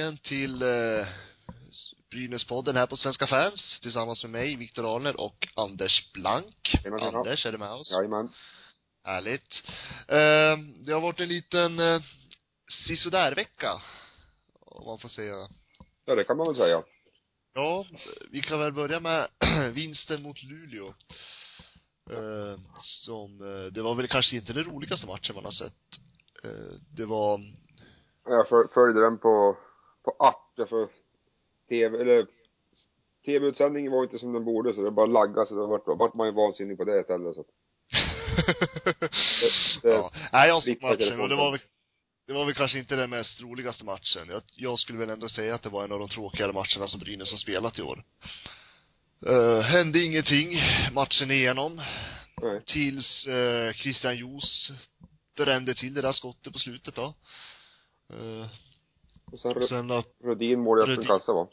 [0.00, 1.06] återigen till eh,
[2.10, 6.80] Brynäspodden här på Svenska fans tillsammans med mig, Viktor Arner och Anders Blank.
[6.84, 7.14] Jajamän.
[7.14, 7.90] Anders, är du med oss?
[7.90, 8.28] Jajamän.
[9.04, 9.62] Härligt.
[10.08, 12.02] Eh, det har varit en liten eh,
[12.86, 13.72] sisådär-vecka,
[14.60, 15.34] om man får säga.
[16.04, 16.82] Ja, det kan man väl säga.
[17.54, 17.86] Ja,
[18.30, 19.28] vi kan väl börja med
[19.72, 20.94] vinsten mot Luleå.
[22.10, 23.38] Eh, som,
[23.72, 25.72] det var väl kanske inte den roligaste matchen man har sett.
[26.44, 27.40] Eh, det var,
[28.24, 29.56] Jag följde den på,
[30.04, 30.88] på app, därför
[31.68, 32.26] tv, eller
[33.24, 36.26] tv-utsändningen var inte som den borde så det bara laggade så det vart, vart man
[36.26, 37.46] ju vansinnig på det istället så att,
[39.82, 40.12] det- ja.
[40.32, 41.60] Nej, jag såg matchen och det var väl
[42.26, 44.28] det var väl kanske inte den mest roligaste matchen.
[44.28, 47.00] Jag, jag skulle väl ändå säga att det var en av de tråkigare matcherna som
[47.00, 48.04] Brynäs har spelat i år.
[49.26, 50.60] Uh, hände ingenting
[50.92, 51.82] matchen igenom.
[52.42, 52.62] nej.
[52.66, 54.70] Tills uh, Christian Jos
[55.36, 57.14] drämde till det där skottet på slutet då.
[58.12, 58.46] Uh,
[59.32, 61.48] Och sen sen att, Rödin mål i öppen kassa va?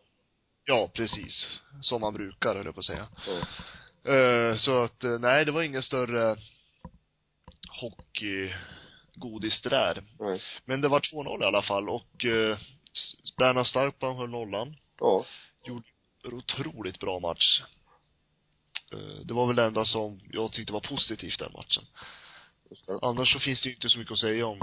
[0.65, 1.59] ja precis.
[1.81, 3.07] Som man brukar höll jag på att säga.
[3.27, 4.13] Ja.
[4.13, 6.35] Eh, så att, eh, nej det var ingen större
[7.81, 10.03] hockeygodis det där.
[10.19, 10.41] Nej.
[10.65, 12.25] Men det var 2-0 i alla fall och
[12.93, 14.75] S- Bernhard Starkman höll nollan.
[14.99, 15.25] Ja.
[15.63, 15.83] En
[16.33, 17.61] otroligt bra match.
[18.93, 21.83] Eh, det var väl det enda som jag tyckte var positivt den matchen.
[23.01, 24.59] Annars så finns det ju inte så mycket att säga om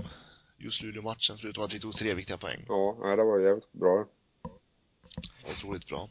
[0.59, 2.65] just Luleå-matchen förutom att vi tog tre viktiga poäng.
[2.69, 4.07] Ja, nej det var jävligt bra.
[5.51, 6.09] Otroligt bra.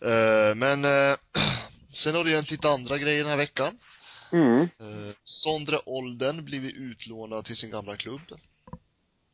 [0.00, 1.16] Eh, men eh,
[2.02, 3.78] sen har det hänt lite andra grejer den här veckan.
[4.32, 4.60] Mm.
[4.60, 8.20] Eh, Sondre Olden blivit utlånad till sin gamla klubb.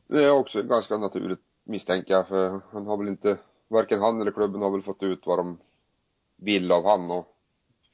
[0.06, 3.38] Det är också ganska naturligt misstänker jag för han har väl inte,
[3.69, 5.59] varken han eller klubben har väl fått ut vad de
[6.37, 7.37] vill av han och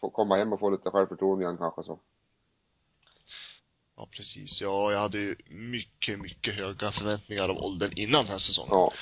[0.01, 1.99] få komma hem och få lite självförtroende igen kanske så.
[3.99, 4.61] Ja, precis.
[4.61, 8.71] Ja, jag hade ju mycket, mycket höga förväntningar av Olden innan den här säsongen.
[8.73, 8.93] Ja.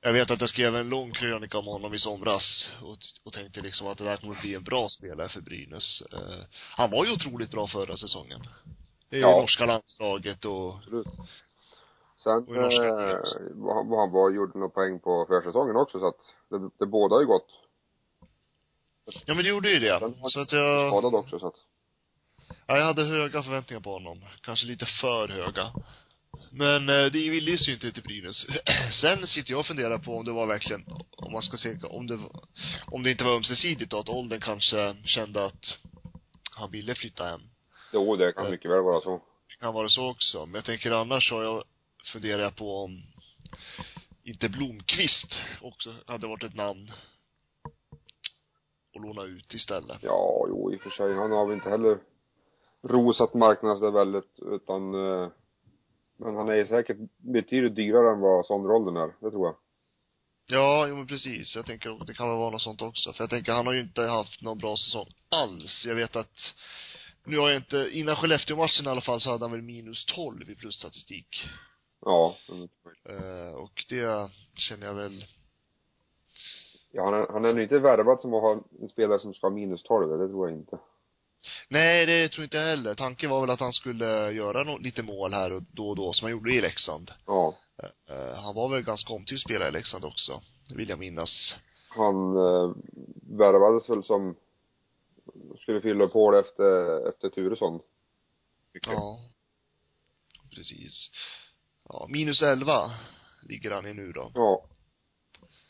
[0.00, 3.60] Jag vet att jag skrev en lång krönika om honom i somras och, och tänkte
[3.60, 6.02] liksom att det där kommer att bli en bra spelare för Brynäs.
[6.12, 6.44] Eh,
[6.76, 8.40] han var ju otroligt bra förra säsongen.
[9.08, 9.40] Det är ju Ja.
[9.40, 11.06] norska landslaget och, Absolut.
[12.16, 13.18] Sen, Och norska eh,
[13.74, 16.20] han- han var, gjorde några poäng på försäsongen också så att
[16.50, 17.48] det, det båda ju gott.
[19.26, 19.98] ja men det gjorde ju det.
[19.98, 21.54] Sen Så att jag, Skadad också så att,
[22.66, 24.24] ja, jag hade höga förväntningar på honom.
[24.40, 25.72] Kanske lite för höga.
[26.50, 28.46] Men eh, det ville ju inte till Brynäs.
[29.00, 30.84] Sen sitter jag och funderar på om det var verkligen,
[31.16, 32.18] om man ska säga, om det
[32.86, 35.78] om det inte var ömsesidigt då, att åldern kanske kände att
[36.56, 37.40] han ville flytta hem.
[37.92, 39.22] jo det kan mycket väl vara så.
[39.48, 40.46] Det kan vara så också.
[40.46, 41.64] Men jag tänker annars har jag,
[42.12, 43.02] funderar jag på om
[44.24, 46.92] inte Blomqvist också hade varit ett namn
[48.94, 49.98] att låna ut istället.
[50.02, 51.14] Ja, jo i och för sig.
[51.14, 51.98] Han har väl inte heller
[52.82, 55.28] rosat marknaden väldigt utan eh,
[56.16, 59.56] men han är ju säkert betydligt dyrare än vad Sondre är, det tror jag.
[60.46, 61.56] Ja, jo men precis.
[61.56, 63.12] Jag tänker det kan väl vara något sånt också.
[63.12, 65.84] För jag tänker, han har ju inte haft någon bra säsong alls.
[65.86, 66.54] Jag vet att,
[67.24, 70.50] nu har jag inte, innan Skellefteå-matchen i alla fall så hade han väl minus 12
[70.50, 71.48] i plusstatistik.
[72.04, 72.36] Ja.
[73.08, 75.24] Eh, och det känner jag väl,
[76.94, 79.54] Ja, han är, han är inte värvad som att ha en spelare som ska ha
[79.54, 80.78] minus 12, det tror jag inte.
[81.68, 82.94] Nej det tror inte jag heller.
[82.94, 86.12] Tanken var väl att han skulle göra no- lite mål här och då och då
[86.12, 87.10] som han gjorde i Leksand.
[87.26, 87.54] Ja.
[88.08, 90.42] Eh, han var väl ganska omtyckt spelare i Leksand också.
[90.68, 91.54] Det vill jag minnas.
[91.88, 92.70] Han eh,
[93.38, 94.34] värvades väl som
[95.60, 97.80] skulle fylla på det efter, efter Turesson.
[98.74, 98.92] Mycket.
[98.92, 99.18] Ja.
[100.54, 101.10] Precis.
[101.88, 102.90] Ja, minus 11
[103.48, 104.30] ligger han i nu då.
[104.34, 104.64] Ja.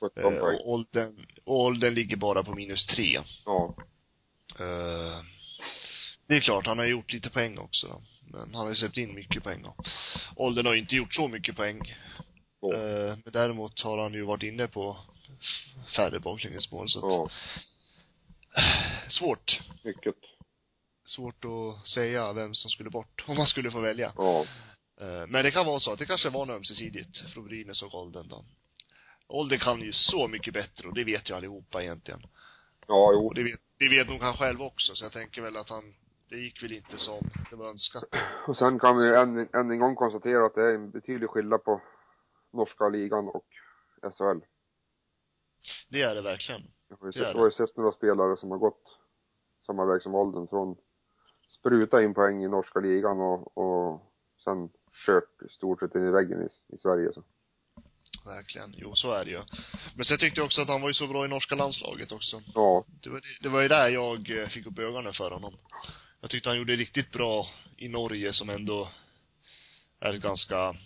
[0.01, 0.57] 17 Eh, poäng.
[0.61, 3.21] och åldern, åldern ligger bara på minus 3.
[3.45, 3.75] Ja.
[4.59, 5.23] Eh,
[6.33, 8.03] det är klart, han har gjort lite poäng också då.
[8.33, 9.75] Men han har ju släppt in mycket poäng då.
[10.37, 11.95] Åldern har ju inte gjort så mycket poäng.
[12.61, 12.73] Så.
[12.73, 14.97] Eh, men däremot har han ju varit inne på
[15.97, 17.31] färre baklängesmål så att, Ja.
[19.11, 19.61] svårt.
[19.85, 20.15] Mycket.
[21.05, 24.13] Svårt att säga vem som skulle bort, om man skulle få välja.
[24.17, 24.41] Ja.
[25.01, 27.95] Eh, Men det kan vara så att det kanske var något ömsesidigt från Brynäs och
[27.95, 28.45] Olden då.
[29.27, 32.23] Olden kan ju så mycket bättre och det vet ju allihopa egentligen.
[32.87, 33.27] Ja, jo.
[33.27, 35.95] Och det vet, det vet nog han själv också så jag tänker väl att han,
[36.33, 38.05] det gick väl inte som det var önskat.
[38.47, 41.65] Och sen kan vi än, än en gång konstatera att det är en betydlig skillnad
[41.65, 41.81] på
[42.53, 43.47] norska ligan och
[44.03, 44.41] SHL.
[45.89, 46.63] Det är det verkligen.
[46.89, 48.99] Jag har ju sett, har ju sett några spelare som har gått
[49.67, 50.77] samma väg som Olden från
[51.49, 54.03] spruta in poäng i norska ligan och, och
[54.45, 54.71] sen
[55.07, 57.23] kört stort sett in i väggen i, i Sverige så.
[58.25, 58.75] Verkligen.
[58.77, 59.43] Jo, så är det ju.
[59.97, 62.43] Men sen tyckte jag också att han var ju så bra i norska landslaget också.
[62.55, 65.55] Ja, Det var, det, det var ju där jag eh, fick upp ögonen för honom.
[66.23, 68.89] Jag tyckte han gjorde riktigt bra i Norge som ändå
[70.01, 70.77] är ett ganska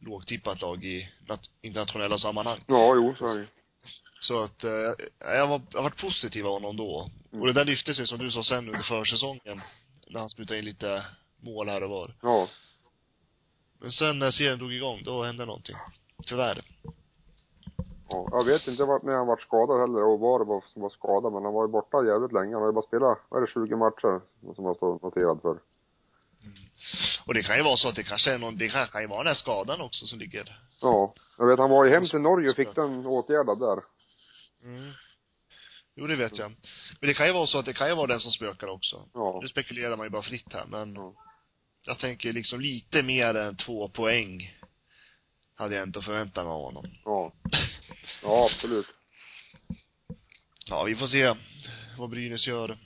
[0.00, 2.60] lågtippat lag i nat- internationella sammanhang.
[2.66, 3.46] Ja, jo, så är det
[4.20, 4.70] Så att, eh,
[5.20, 7.10] jag var, jag varit positiv av honom då.
[7.32, 7.40] Mm.
[7.40, 9.60] Och det där lyfte sig som du sa sen under försäsongen.
[10.06, 11.04] När han sprutade in lite
[11.40, 12.14] mål här och var.
[12.22, 12.48] Ja.
[13.80, 15.76] Men sen när serien drog igång, då hände någonting.
[16.26, 16.62] Tyvärr.
[18.10, 20.82] Ja, jag vet inte vart, när han varit skadad heller och var det var som
[20.82, 22.52] var skadad, men han var ju borta jävligt länge.
[22.52, 24.20] Han har ju bara spelat, vad är det, 20 matcher
[24.54, 25.58] som han står noterad för.
[27.26, 29.06] Och det kan ju vara så att det kanske är någon, det kanske kan ju
[29.08, 30.58] vara den här skadan också som ligger.
[30.82, 31.14] Ja.
[31.38, 33.78] Jag vet, han var ju hem till Norge och fick den åtgärdad där.
[34.64, 34.90] Mm.
[35.94, 36.50] Jo, det vet jag.
[37.00, 39.02] Men det kan ju vara så att det kan ju vara den som spökar också.
[39.14, 39.38] Ja.
[39.42, 41.14] Nu spekulerar man ju bara fritt här, men Ja.
[41.82, 44.40] jag tänker liksom lite mer än två poäng
[45.54, 46.86] hade jag inte förväntat mig av honom.
[47.04, 47.32] Ja.
[48.22, 48.86] Ja, absolut.
[50.66, 51.34] Ja, vi får se
[51.98, 52.78] vad Brynäs gör.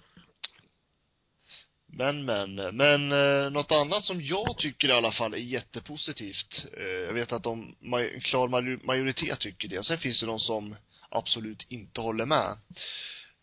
[1.86, 6.64] Men, men, men eh, något annat som jag tycker i alla fall är jättepositivt.
[6.76, 8.48] Eh, jag vet att de, maj, klar
[8.86, 9.84] majoritet tycker det.
[9.84, 10.76] Sen finns det de som
[11.08, 12.56] absolut inte håller med.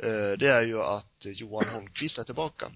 [0.03, 2.71] Eh, det är ju att Johan Holmqvist är tillbaka.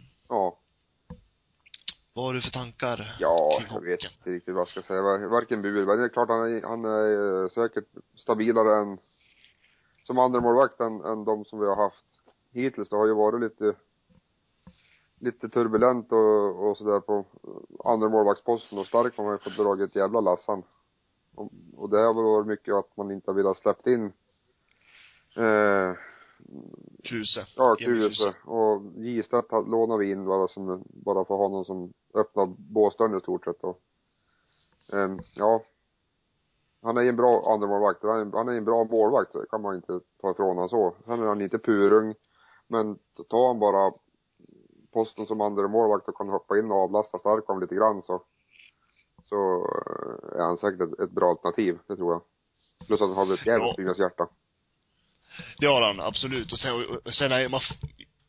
[2.16, 3.16] Vad har du för tankar?
[3.20, 5.02] Ja, jag vet inte riktigt vad jag ska säga.
[5.02, 5.96] Var- Varken bu eller bä.
[5.96, 8.98] Det är klart han är, han är eh, säkert stabilare än,
[10.04, 12.06] som andra målvakt än, än de som vi har haft
[12.52, 12.90] hittills.
[12.90, 13.74] Det har ju varit lite,
[15.20, 17.26] lite turbulent och, och sådär på
[17.84, 20.64] andra målvaktsposten och Starkman har ju fått dra ett jävla lass han.
[21.36, 24.06] Och, och det har väl varit mycket att man inte har velat släppt in
[25.38, 25.94] eh,
[27.04, 27.48] Kruse.
[27.56, 28.36] Ja, Kruse.
[28.46, 33.46] Och Gistet lånar vi in bara som, bara för honom som öppnar båsdörren i stort
[33.46, 33.80] sett och,
[34.94, 35.62] ehm, ja.
[36.82, 38.04] Han är ju en bra andremålvakt.
[38.04, 40.96] Han han är en bra målvakt, så det kan man inte ta ifrån honom så.
[41.06, 42.16] Sen är han inte purung,
[42.68, 42.98] men
[43.30, 43.94] tar han bara
[44.94, 48.24] posten som andra målvakt och kan hoppa in och avlasta Starkholm lite grann så,
[49.22, 52.22] så eh, är han säkert ett, ett bra alternativ, det tror jag.
[52.88, 54.04] Plus att han har ett jävligt Ja.
[54.04, 54.28] Hjärta.
[55.58, 56.52] Det har han, absolut.
[56.52, 57.62] Och sen, och sen är man,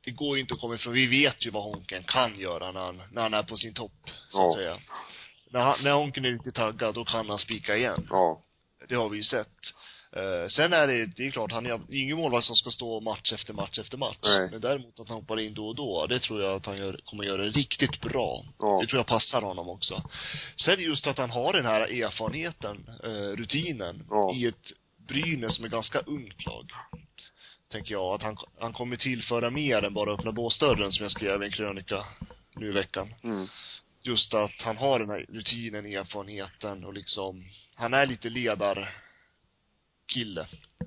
[0.05, 2.81] det går ju inte att komma ifrån, vi vet ju vad Honken kan göra när
[2.81, 3.93] han, när han är på sin topp,
[4.31, 4.49] så Ja.
[4.49, 4.79] att säga.
[5.51, 8.06] När, han, när Honken är lite taggad, då kan han spika igen.
[8.11, 8.41] Ja.
[8.89, 9.49] Det har vi ju sett.
[10.17, 13.33] Eh, sen är det, det är klart, han är ingen målvakt som ska stå match
[13.33, 14.17] efter match efter match.
[14.23, 14.49] Nej.
[14.51, 17.01] Men däremot att han hoppar in då och då, det tror jag att han gör,
[17.05, 18.45] kommer göra riktigt bra.
[18.59, 18.79] Ja.
[18.81, 20.03] Det tror jag passar honom också.
[20.56, 24.33] Sen just att han har den här erfarenheten, eh, rutinen, Ja.
[24.35, 24.73] i ett
[25.06, 26.73] Brynäs som är ganska ungt lag.
[27.69, 31.43] Tänker jag, att han, han kommer tillföra mer än bara öppna båsdörren som jag skrev
[31.43, 32.05] i en krönika
[32.55, 33.15] nu i veckan.
[33.23, 33.47] Mm.
[34.03, 38.97] Just att han har den här rutinen, erfarenheten och liksom, han är lite ledarkille,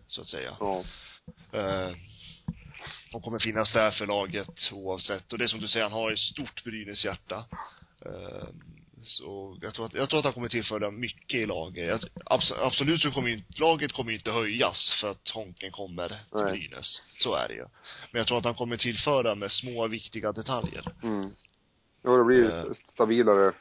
[0.08, 0.58] så att säga.
[0.60, 0.84] Ja.
[1.52, 1.92] Eh,
[3.14, 5.34] och kommer finnas där för laget oavsett.
[5.34, 7.46] Och det är som du säger, han har ett stort Brynäs hjärta.
[8.06, 8.48] Eh,
[9.08, 11.88] så jag tror att, jag tror att han kommer tillföra mycket i laget.
[11.88, 15.72] Jag, abs, absolut så kommer ju inte, laget kommer ju inte höjas för att Honken
[15.72, 16.52] kommer till Nej.
[16.52, 17.02] Brynäs.
[17.18, 17.66] Så är det ju.
[18.12, 20.86] Men jag tror att han kommer tillföra med små viktiga detaljer.
[21.04, 21.30] Mm.
[22.04, 22.62] Jo, det blir ju Eh.
[22.72, 23.54] st- stabilare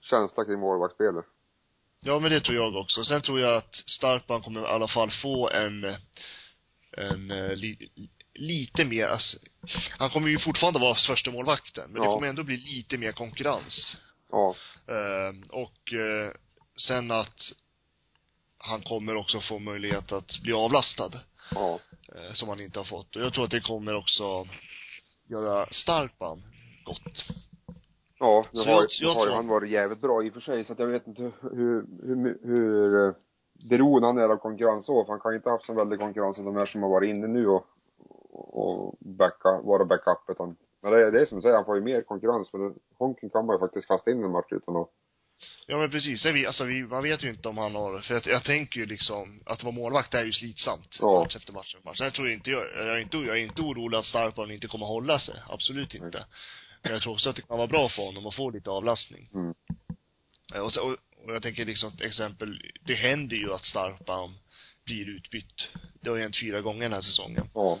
[0.00, 1.24] känsla kring målvaktsspelet.
[2.00, 3.04] Ja, men det tror jag också.
[3.04, 5.84] Sen tror jag att Starkman kommer i alla fall få en,
[6.96, 7.50] en eh,
[8.34, 9.36] lite mer, alltså,
[9.98, 12.14] han kommer ju fortfarande vara första målvakten men det Ja.
[12.14, 13.96] kommer ändå bli lite mer konkurrens.
[14.30, 14.54] Ja.
[14.88, 16.30] Eh, och eh,
[16.88, 17.38] sen att
[18.58, 21.10] han kommer också få möjlighet att bli avlastad,
[21.54, 21.78] Ja.
[22.14, 23.16] eh, som han inte har fått.
[23.16, 24.46] Och jag tror att det kommer också
[25.28, 26.42] göra Starkman
[26.84, 27.24] gott.
[28.18, 30.64] Ja, nu har, jag- jag har tror- han varit jävligt bra i och för sig
[30.64, 33.14] så att jag vet inte hur, hur, hur eh,
[33.68, 35.98] beroende han är av konkurrens så, för han kan ju inte ha haft så väldig
[35.98, 37.66] konkurrens som de här som har varit inne nu och,
[38.34, 41.76] och backa, vara backup utan, men det är, det är som du säger, han får
[41.76, 44.76] ju mer konkurrens för det- Honken kan man ju faktiskt kasta in en match utan
[44.76, 44.88] att,
[45.66, 48.14] Ja men precis, det vi, alltså vi, man vet ju inte om han har, för
[48.14, 50.96] jag, jag tänker ju liksom, att vara målvakt är ju slitsamt.
[51.00, 51.20] Ja.
[51.22, 51.98] Match efter match efter match.
[51.98, 54.68] Sen tror jag inte, jag, jag är inte, jag är inte orolig att Starkman inte
[54.68, 55.34] kommer hålla sig.
[55.48, 56.26] Absolut inte.
[56.82, 59.30] Men jag tror också att det kan vara bra för honom att få lite avlastning.
[59.34, 59.54] mm.
[60.64, 64.34] Och, så, och, och jag tänker liksom till exempel, det händer ju att Starkbaum
[64.84, 65.68] blir utbytt.
[66.00, 67.48] Det har ju hänt fyra gånger den här säsongen.
[67.54, 67.78] ja,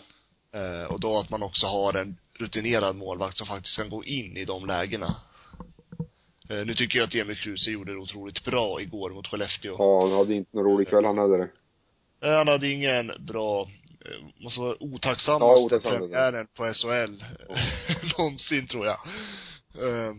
[0.54, 4.36] Eh, och då att man också har en rutinerad målvakt som faktiskt kan gå in
[4.36, 5.16] i de lägena.
[6.50, 9.76] Eh, nu tycker jag att Emil Kruse gjorde det otroligt bra igår mot Skellefteå.
[9.78, 11.50] ja, han hade inte någon rolig kväll han heller.
[12.22, 13.62] Eh, Han hade ingen bra,
[14.04, 17.24] eh, måste vara Ja, otacksammaste otacksamt, premiären på SHL
[18.18, 18.98] någonsin tror jag.
[19.82, 20.12] Eh,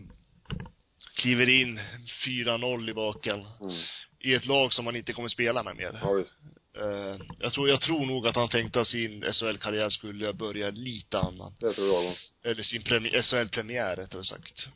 [1.14, 1.80] kliver in
[2.26, 3.34] 4-0 i baken.
[3.60, 3.74] Mm.
[4.20, 6.00] I ett lag som man inte kommer spela med mer.
[6.02, 6.34] Ja, visst.
[6.82, 11.18] Eh, jag tror, jag tror nog att han tänkte att sin SHL-karriär skulle börja lite
[11.18, 11.52] annan.
[11.60, 12.14] Det tror jag nog.
[12.42, 14.66] Eller sin premi- SHL-premiär rättare sagt.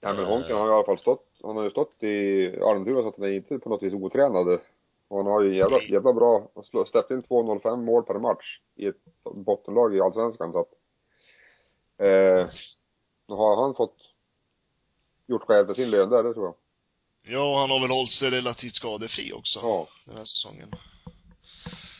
[0.00, 0.28] Ja men Eh.
[0.28, 3.24] Honken har i alla fall stått, han har ju stått i Almtuna så att han
[3.26, 4.60] är inte på något vis otränad.
[5.08, 6.48] Och han har ju jävla, jävla bra,
[6.90, 9.04] släppt in 2,05 mål per match i ett
[9.34, 10.72] bottenlag i Allsvenskan så att,
[11.98, 12.48] eh,
[13.28, 13.96] då har han fått
[15.26, 16.54] gjort skäl för sin lön där, det tror jag.
[17.34, 19.58] Ja, han har väl hållit sig relativt skadefri också.
[19.62, 19.88] Ja.
[20.04, 20.70] Den här säsongen.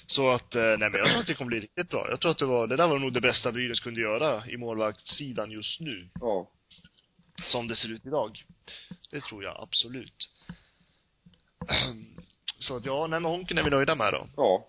[0.07, 2.07] Så att, eh, nej men jag tror att det kommer bli riktigt bra.
[2.11, 4.57] Jag tror att det var, det där var nog det bästa Brynäs kunde göra i
[4.57, 6.09] målvaktssidan just nu.
[6.21, 6.51] Ja.
[7.47, 8.45] Som det ser ut idag.
[9.11, 10.31] Det tror jag absolut.
[12.59, 14.27] Så att ja, nej men Honken är vi nöjda med då.
[14.37, 14.69] Ja,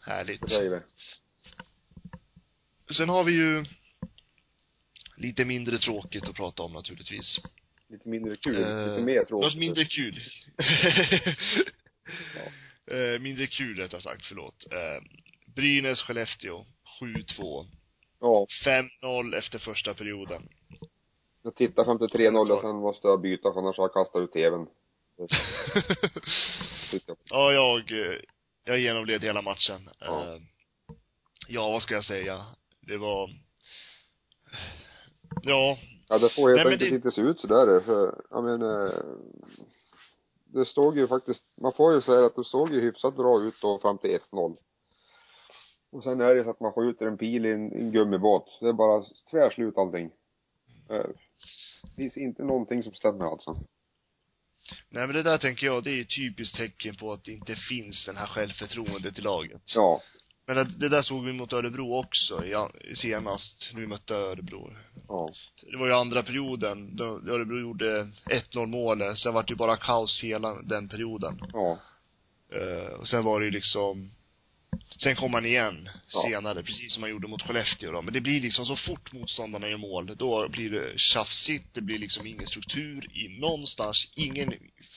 [0.00, 0.40] Härligt.
[0.40, 0.80] det säger vi.
[2.94, 3.64] Sen har vi ju
[5.16, 7.38] lite mindre tråkigt att prata om naturligtvis.
[7.88, 9.46] Lite mindre kul, Eh, lite mer tråkigt.
[9.52, 10.20] Något mindre kul.
[12.90, 14.66] Eh, mindre kul rättare sagt, förlåt.
[14.72, 15.02] Eh,
[15.54, 16.64] Brynäs, Skellefteå,
[17.00, 17.66] 7-2.
[18.20, 20.48] Ja, 5-0 efter första perioden.
[21.42, 24.22] jag tittar fram till 3-0 och sen måste jag byta för annars har jag kastat
[24.22, 24.66] ut tvn.
[27.30, 27.82] Ja, jag,
[28.64, 29.88] jag genomled hela matchen.
[30.00, 30.34] Ja.
[30.34, 30.40] Eh,
[31.48, 32.44] ja, vad ska jag säga?
[32.80, 33.30] Det var,
[35.42, 35.78] ja,
[36.08, 39.04] Ja, det får helt Nej, enkelt det- inte se ut sådär för, jag menar,
[40.58, 43.54] det såg ju faktiskt, man får ju säga att det såg ju hyfsat bra ut
[43.62, 44.56] då fram till 1-0.
[45.92, 48.58] Och sen är det så att man skjuter en pil i en, en gummibåt.
[48.60, 50.10] Det är bara tvärslut allting.
[50.90, 51.06] Eh,
[51.82, 53.56] Det finns inte någonting som stämmer alltså.
[54.88, 57.56] nej men det där tänker jag, det är ett typiskt tecken på att det inte
[57.56, 59.62] finns den här självförtroendet i laget.
[59.74, 60.02] Ja.
[60.46, 64.72] Men det, det där såg vi mot Örebro också, ja, senast, nu vi mötte Örebro.
[65.08, 65.30] Ja.
[65.70, 68.08] Det var ju andra perioden, då Örebro gjorde
[68.52, 71.40] 1-0 målet, sen var det ju bara kaos hela den perioden.
[71.52, 71.78] Ja.
[72.52, 74.10] Eh, och sen var det ju liksom,
[75.02, 76.22] sen kom han igen Ja.
[76.28, 78.02] senare, precis som han gjorde mot Skellefteå då.
[78.02, 81.98] Men det blir liksom så fort motståndarna gör mål, då blir det tjafsigt, det blir
[81.98, 84.54] liksom ingen struktur i någonstans, ingen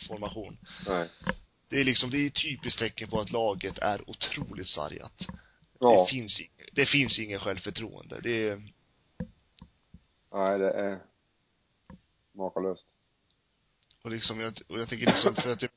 [0.07, 0.57] formation.
[0.87, 1.07] Nej.
[1.69, 5.27] Det är liksom, det är typiskt tecken på att laget är otroligt sargat.
[5.79, 6.01] Ja.
[6.01, 8.19] Det finns, det finns ingen självförtroende.
[8.21, 8.61] Det är,
[10.33, 10.99] Nej, det är
[12.33, 12.85] makalöst.
[14.03, 15.71] och liksom, jag, och jag tänker liksom, för att jag,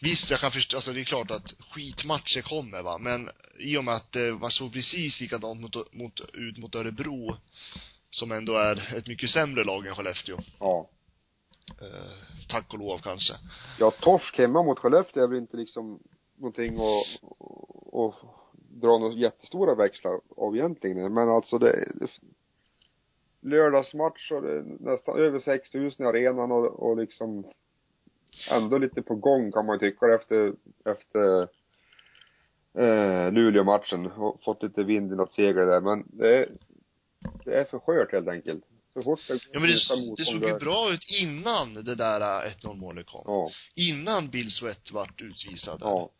[0.00, 3.84] Visst, jag kan förstå, alltså det är klart att skitmatcher kommer va, men i och
[3.84, 7.36] med att det var så precis likadant mot, mot, ut mot Örebro,
[8.10, 10.38] som ändå är ett mycket sämre lag än Skellefteå.
[10.60, 10.90] Ja.
[11.80, 12.12] Eh,
[12.48, 13.32] tack och lov kanske.
[13.78, 15.98] Ja, torsk hemma mot Skellefteå är väl inte liksom
[16.36, 17.30] någonting att,
[17.92, 18.14] att, att
[18.54, 21.14] dra några jättestora växlar av egentligen.
[21.14, 22.08] Men alltså det, det
[23.40, 27.44] lördagsmatch och det är nästan över 6000 i arenan och, och liksom
[28.50, 30.52] ändå lite på gång kan man ju tycka efter,
[30.84, 31.48] efter
[32.74, 35.80] eh, Luleå-matchen och fått lite vind i något segel där.
[35.80, 36.48] Men det
[37.44, 38.64] det är för skört helt enkelt.
[39.02, 39.74] Fort det Ja men det,
[40.16, 43.22] det såg ju bra ut innan det där eh, 1-0 målet kom.
[43.26, 45.78] Ja, Innan Bill Sweat vart utvisad.
[45.80, 46.10] ja,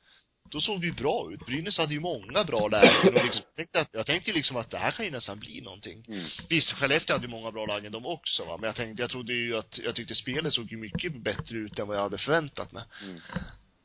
[0.51, 1.47] Då såg det ju bra ut.
[1.47, 4.71] Brynäs hade ju många bra lägen och liksom, jag tänkte att, jag tänkte liksom att
[4.71, 6.05] det här kan ju nästan bli någonting.
[6.09, 9.11] mm, Visst, Skellefteå hade ju många bra lägen de också va, men jag tänkte, jag
[9.11, 12.19] trodde ju att, jag tyckte spelet såg ju mycket bättre ut än vad jag hade
[12.19, 12.83] förväntat mig.
[13.03, 13.21] mm.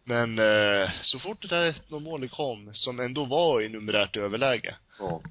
[0.06, 4.76] Men, eh, så fort det där 1-0 målet kom, som ändå var i numerärt överläge,
[5.00, 5.22] ja.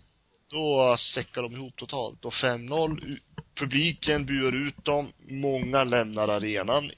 [0.53, 2.25] Då säckade de ihop totalt.
[2.25, 3.21] Och 5-0, u-
[3.55, 6.91] publiken buar ut dem, många lämnar arenan.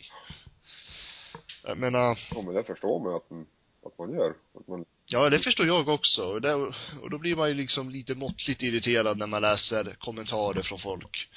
[1.64, 3.46] Jag menar, Ja men det förstår man att,
[3.92, 4.30] att man gör.
[4.60, 6.22] Att man, Ja, det förstår jag också.
[6.22, 6.54] Och, det,
[7.02, 11.28] och då blir man ju liksom lite måttligt irriterad när man läser kommentarer från folk.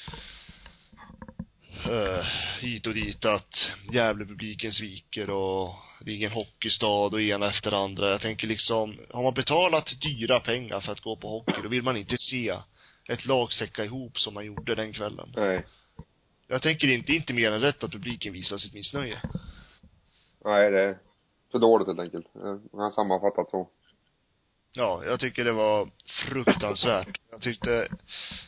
[1.86, 2.24] Uh,
[2.60, 8.12] hit och dit att Gävlepubliken sviker och det är ingen hockeystad och ena efter andra.
[8.12, 11.84] Jag tänker liksom, har man betalat dyra pengar för att gå på hockey, då vill
[11.84, 12.56] man inte se
[13.10, 15.34] ett lag säcka ihop som man gjorde den kvällen.
[15.36, 15.66] nej.
[16.50, 19.22] Jag tänker inte, inte mer än rätt att publiken visar sitt missnöje.
[20.46, 20.98] Nej, det är
[21.52, 22.26] för dåligt helt enkelt.
[22.36, 23.70] Eh, Jag har sammanfattat så.
[24.78, 25.90] Ja, jag tycker det var
[26.30, 27.20] fruktansvärt.
[27.32, 27.88] Jag tyckte,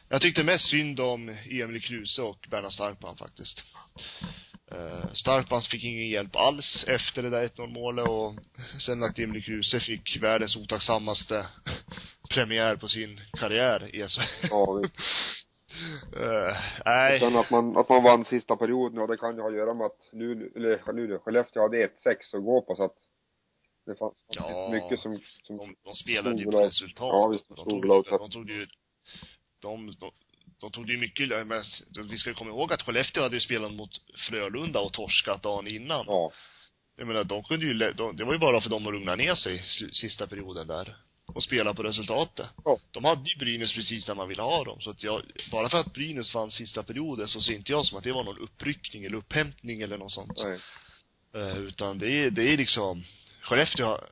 [0.10, 3.64] jag tyckte mest synd om Emil Kruse och Bernhard Starkman faktiskt.
[4.72, 8.36] Uh, Starkman fick ingen hjälp alls efter det där 1-0 målet och
[8.86, 11.46] sen att Emil Kruse fick världens otacksammaste
[12.30, 14.48] premiär på sin karriär i SHL.
[14.50, 14.94] Ja, visst.
[16.18, 16.48] Uh,
[16.80, 17.20] Och nej.
[17.20, 19.74] sen att man, att man vann sista perioden, ja det kan ju ha att göra
[19.74, 21.88] med att Luleå, eller Luleå, Skellefteå hade 1-6
[22.34, 22.96] att gå på så att
[23.90, 24.70] det fanns Ja.
[24.72, 27.10] mycket som, som De, de spelade ju på resultat.
[27.14, 27.88] Ja, visst, de tog,
[28.20, 28.68] de tog ju,
[29.62, 30.12] de, de,
[30.62, 31.64] de tog ju mycket, men
[32.10, 33.90] vi ska ju komma ihåg att Skellefteå hade ju spelat mot
[34.30, 36.06] Frölunda och torskat dagen innan.
[36.08, 36.32] ja,
[36.98, 39.36] jag menar, de kunde ju, de, det var ju bara för dem att lugna ner
[39.36, 40.96] sig sista perioden där.
[41.36, 42.48] Och spela på resultatet.
[42.66, 42.80] Ja.
[42.92, 44.82] De hade ju Brynäs precis där man ville ha dem.
[44.82, 47.98] Så att jag, bara för att Brynäs fann sista perioden så ser inte jag som
[47.98, 50.32] att det var någon uppryckning eller upphämtning eller något sånt.
[50.44, 50.60] Nej.
[51.34, 53.04] Eh, utan det är, det är liksom,
[53.42, 54.08] Skellefteå, har-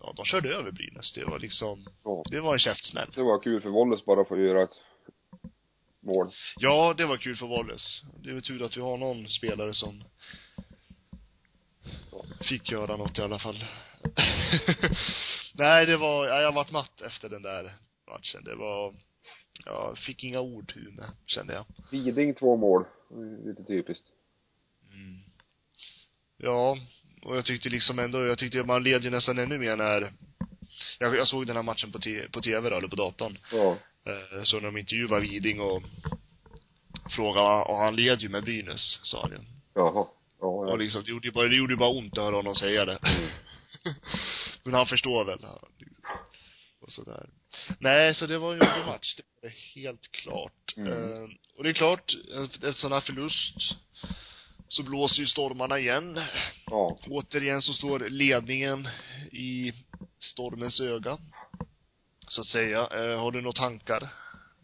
[0.00, 1.12] ja, de körde över Brynäs.
[1.12, 2.22] Det var liksom, Ja.
[2.30, 3.10] det var en käftsmäll.
[3.14, 4.80] Det var kul för Wolles bara att få göra ett
[6.00, 6.30] mål.
[6.56, 8.06] Ja, det var kul för Wallace.
[8.22, 10.04] Det är väl tur att vi har någon spelare som
[12.40, 13.64] fick göra något i alla fall.
[15.54, 17.72] Nej, det var, ja, jag vart matt efter den där
[18.10, 18.44] matchen.
[18.44, 18.94] Det var,
[19.64, 21.64] jag fick inga ord ur mig, kände jag.
[21.90, 22.84] Widing två mål.
[23.44, 24.06] Lite typiskt.
[24.92, 25.20] Mm.
[26.36, 26.78] Ja,
[27.26, 30.10] och jag tyckte liksom ändå, jag tyckte man led ju nästan ännu mer när
[30.98, 33.38] jag, jag såg den här matchen på, te, på tv då, eller på datorn.
[33.52, 33.76] Ja.
[34.06, 35.82] Eh, så när de intervjuade Widing och
[37.10, 39.38] frågade, och han led ju med Brynäs, sa han ju.
[39.74, 40.06] Jaha.
[40.40, 40.76] Ja, Och ja.
[40.76, 42.98] liksom, det gjorde ju bara, det gjorde ju bara ont att höra honom säga det.
[44.62, 45.38] Men han förstår väl.
[45.78, 46.04] liksom.
[46.80, 47.28] Och sådär.
[47.78, 49.16] Nej, så det var ju en jobbig match.
[49.40, 50.74] Det är helt klart.
[50.76, 50.92] Mm.
[50.92, 52.12] Eh, och det är klart,
[52.44, 53.56] efter en sån här förlust
[54.68, 56.20] så blåser ju stormarna igen.
[56.66, 56.96] Ja.
[57.10, 58.88] Återigen så står ledningen
[59.32, 59.72] i
[60.18, 61.18] stormens öga.
[62.28, 62.78] Så att säga.
[62.78, 64.08] Eh, har du några tankar?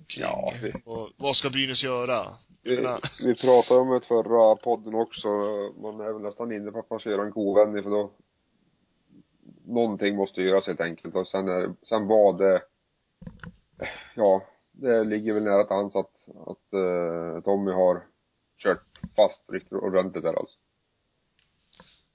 [0.08, 2.26] Kring, Ja, vi- och, vad ska Brynäs göra?
[2.62, 2.86] Vi,
[3.24, 5.28] vi pratade om det förra podden också.
[5.82, 8.10] Man är väl nästan inne på att man ska göra en kovändning för då
[9.66, 12.62] någonting måste göras helt enkelt och sen är, sen var det
[14.14, 14.42] ja,
[14.72, 18.02] det ligger väl nära till hands att, att uh, Tommy har
[18.62, 20.58] kört fast riktigt ordentligt där alltså.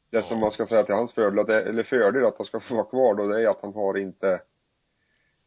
[0.09, 2.59] Det som man ska säga till hans fördel, att det, eller fördel att han ska
[2.59, 4.29] få vara kvar då, det är att han har inte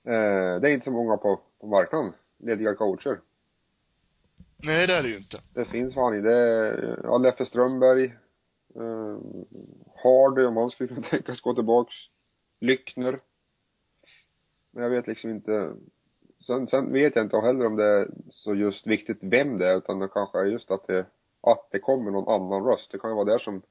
[0.05, 3.21] eh, det är inte så många på, på marknaden, lediga coacher.
[4.57, 5.41] nej det är det ju inte.
[5.55, 6.21] Det finns fan i.
[6.21, 8.05] Det är, ja, Leffe Strömberg,
[8.75, 9.19] eh,
[10.03, 11.95] Hardy om han skulle kunna tänkas gå tillbaks.
[12.61, 13.21] Lyckner.
[14.71, 15.73] Men jag vet liksom inte.
[16.47, 19.77] Sen, sen vet jag inte heller om det är så just viktigt vem det är
[19.77, 21.07] utan det kanske är just att det,
[21.43, 22.91] att det kommer någon annan röst.
[22.91, 23.63] Det kan ju vara där som,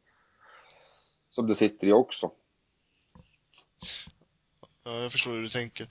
[1.30, 2.32] som det sitter i också.
[4.84, 5.88] Ja, jag förstår hur du tänker.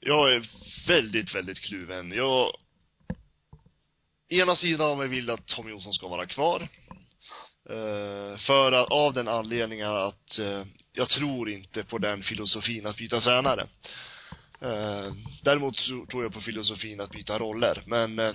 [0.00, 0.48] Jag är
[0.88, 2.12] väldigt, väldigt kluven.
[2.12, 2.52] Jag
[4.28, 6.68] ena sidan av mig vill att Tom Jonsson ska vara kvar.
[7.70, 12.96] Eh, för att, av den anledningen att eh, jag tror inte på den filosofin att
[12.96, 13.68] byta tränare.
[14.60, 15.12] Eh,
[15.42, 17.82] däremot så tror jag på filosofin att byta roller.
[17.86, 18.34] Men, eh,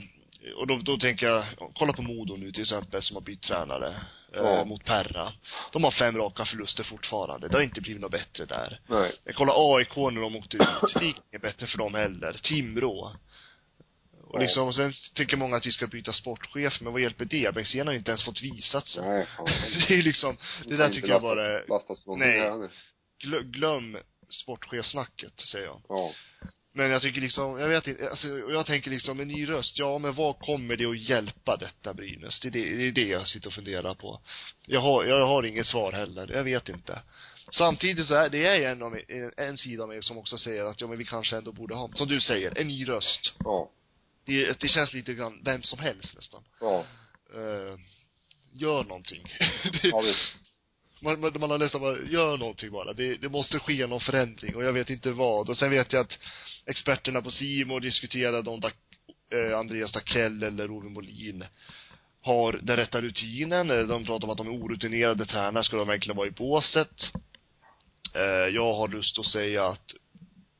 [0.55, 3.87] och då, då tänker jag, kolla på Modo nu till exempel som har bytt tränare.
[4.33, 4.65] Eh, Ja.
[4.65, 5.31] mot Perra.
[5.71, 7.47] De har fem raka förluster fortfarande.
[7.47, 8.79] Det har inte blivit något bättre där.
[8.87, 9.11] Nej.
[9.23, 10.93] Jag kollar AIK när de åkte ut.
[10.99, 12.33] Det gick inget bättre för dem heller.
[12.43, 13.11] Timrå.
[14.23, 17.53] Och liksom, och sen tycker många att vi ska byta sportchef, men vad hjälper det?
[17.55, 19.05] Bengtzén har ju inte ens fått visat sig.
[19.09, 19.27] Nej.
[19.87, 21.65] Det är liksom, det där tycker jag bara är,
[22.17, 22.39] Nej.
[23.43, 23.97] glöm
[24.29, 25.81] sportchefsnacket, säger jag.
[25.89, 26.11] Ja.
[26.77, 29.97] Men jag tycker liksom, jag vet inte, alltså, jag tänker liksom en ny röst, ja
[29.97, 32.39] men vad kommer det att hjälpa detta Brynäs?
[32.39, 34.19] Det är det, det är det jag sitter och funderar på.
[34.67, 37.01] Jag har, jag har inget svar heller, jag vet inte.
[37.51, 40.65] Samtidigt så är det är en, av mig, en sida av mig som också säger
[40.65, 43.33] att ja men vi kanske ändå borde ha, som du säger, en ny röst.
[43.39, 43.69] Ja.
[44.25, 46.43] Det, det känns lite grann vem som helst nästan.
[46.61, 46.85] Ja.
[47.35, 47.79] Uh,
[48.53, 49.23] gör någonting.
[49.81, 50.54] det, Ja, visst
[51.05, 52.93] man, man, man har nästan bara, gör någonting bara.
[52.93, 55.49] Det, det måste ske någon förändring och jag vet inte vad.
[55.49, 56.19] Och sen vet jag att
[56.65, 58.71] experterna på Simon diskuterade om da,
[59.33, 61.45] eh, Andreas Dackell eller Ove Molin
[62.21, 63.69] har den rätta rutinen.
[63.69, 65.63] Eh, de pratar om att de är orutinerade tränare.
[65.63, 67.11] Ska de verkligen vara i båset?
[68.15, 69.93] Eh, jag har lust att säga att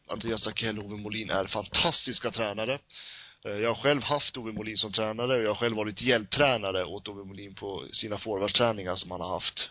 [0.07, 2.79] Andreas Dackell och Ove Molin är fantastiska tränare.
[3.45, 6.85] Eh, jag har själv haft Ove Molin som tränare och jag har själv varit hjälptränare
[6.85, 9.69] åt Ove Molin på sina forwardträningar som han har haft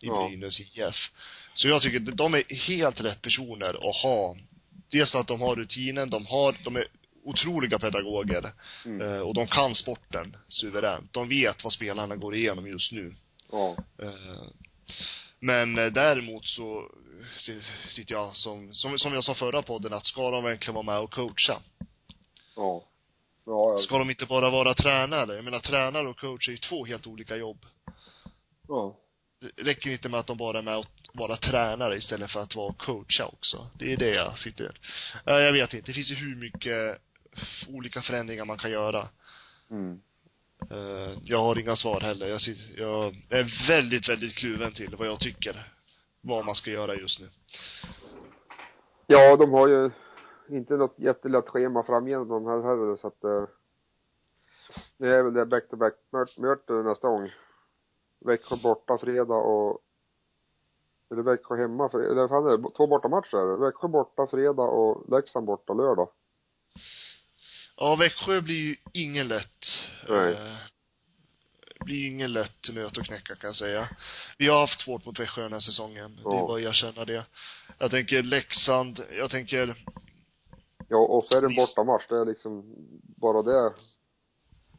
[0.00, 0.28] i Ja.
[0.28, 1.10] Brynäs IF.
[1.54, 4.36] Så jag tycker att de är helt rätt personer att ha.
[4.90, 6.86] Dels att de har rutinen, de har, de är
[7.24, 8.52] otroliga pedagoger.
[8.84, 9.00] Mm.
[9.00, 11.12] Eh, och de kan sporten suveränt.
[11.12, 13.14] De vet vad spelarna går igenom just nu.
[13.52, 13.76] Ja.
[14.02, 14.42] Eh,
[15.40, 16.90] men eh, däremot så
[17.38, 20.84] si- sitter jag som, som, som jag sa förra podden, att ska de verkligen vara
[20.84, 21.60] med och coacha?
[22.56, 22.84] Ja.
[23.46, 23.78] Ja, ja.
[23.78, 25.34] Ska de inte bara vara tränare?
[25.34, 27.58] Jag menar tränare och coach är ju två helt olika jobb.
[28.68, 28.96] Ja.
[29.56, 32.74] Räcker inte med att de bara är med och vara tränare istället för att vara
[32.78, 33.66] coacha också.
[33.78, 34.78] Det är det jag sitter,
[35.24, 35.86] ja, jag vet inte.
[35.86, 36.98] Det finns ju hur mycket
[37.68, 39.08] olika förändringar man kan göra.
[39.70, 40.00] Mm.
[40.70, 42.26] Eh, jag har inga svar heller.
[42.26, 45.72] Jag, sitter, jag är väldigt, väldigt kluven till vad jag tycker.
[46.20, 47.28] Vad man ska göra just nu.
[49.06, 49.90] Ja, de har ju
[50.48, 53.44] inte något jättelätt schema framgenom de här heller så att eh,
[54.98, 55.94] det är väl det back to back
[56.36, 57.30] möte nästa gång.
[58.24, 59.80] Växjö borta fredag och
[61.08, 62.70] det Växjö hemma, för, eller fan är det?
[62.76, 63.56] Två bortamatcher?
[63.66, 66.08] Växjö borta fredag och Leksand borta lördag.
[67.76, 69.64] Ja, Växjö blir ju ingen lätt.
[70.08, 70.32] Nej.
[70.32, 70.56] Eh,
[71.84, 73.88] blir ingen lätt nöt att knäcka kan jag säga.
[74.38, 76.16] Vi har haft svårt mot Växjö den här säsongen.
[76.16, 76.42] Det Ja.
[76.42, 77.26] är bara att erkänna det.
[77.78, 79.84] Jag tänker Leksand, jag tänker,
[80.88, 82.06] Ja, och så är det en bortamatch.
[82.08, 82.74] Det är liksom,
[83.16, 83.72] bara det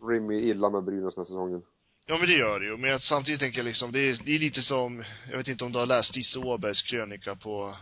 [0.10, 1.62] rimmar illa med Brynäs den här säsongen.
[2.06, 2.78] Ja men det gör det ju.
[2.78, 5.64] Men jag, samtidigt tänker jag liksom, det är, det är lite som, jag vet inte
[5.64, 7.76] om du har läst Disse Åbergs krönika på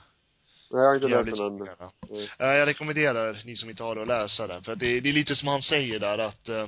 [0.71, 2.49] Nej, jag har inte läst den än.
[2.49, 4.63] Eh, Jag rekommenderar ni som inte har det att läsa den.
[4.63, 6.67] För det, det är lite som han säger där att eh,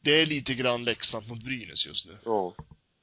[0.00, 2.16] det är lite grann Leksand mot Brynäs just nu.
[2.24, 2.54] Ja.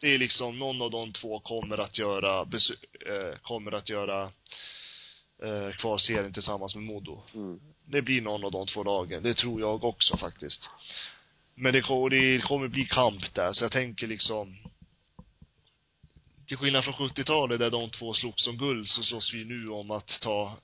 [0.01, 4.23] Det är liksom, någon av de två kommer att göra, eh, kommer att göra
[5.43, 7.21] eh, kvalserien tillsammans med Modo.
[7.33, 7.59] Mm.
[7.85, 9.23] Det blir någon av de två lagen.
[9.23, 10.69] Det tror jag också faktiskt.
[11.61, 14.57] Men det, det kommer bli kamp där, så jag tänker liksom
[16.47, 19.91] till skillnad från 70-talet där de två slogs om guld så slåss vi nu om
[19.91, 20.57] att ta,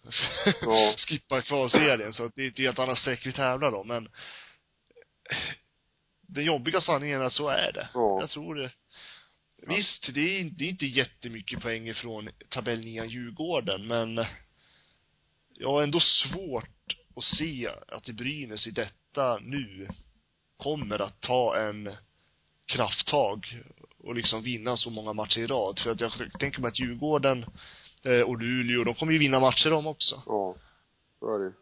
[0.62, 0.94] Ja.
[0.98, 2.14] skippa kvalserien.
[2.14, 4.10] Så att det är ett helt annat streck vi tävlar om, men
[6.22, 7.90] den jobbiga sanningen är att så är det.
[7.94, 8.22] Ja.
[8.22, 8.72] Jag tror det.
[9.68, 14.26] Visst, det är, det är inte jättemycket poäng ifrån tabellnian Djurgården, men
[15.50, 19.88] jag har ändå svårt att se att Brynäs i detta nu
[20.58, 21.92] kommer att ta en
[22.66, 23.62] krafttag
[24.04, 25.80] och liksom vinna så många matcher i rad.
[25.80, 27.46] För att jag tänker mig att Djurgården
[28.04, 30.22] eh, och Luleå, de kommer ju vinna matcher de också.
[30.26, 30.56] Ja.
[31.20, 31.54] Så är det.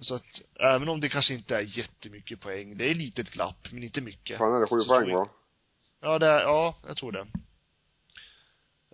[0.00, 3.68] Så att även om det kanske inte är jättemycket poäng, det är ett litet glapp,
[3.72, 4.38] men inte mycket.
[4.38, 5.28] Fan är det sju Så poäng va?
[6.00, 7.26] Ja, det är, ja, jag tror det.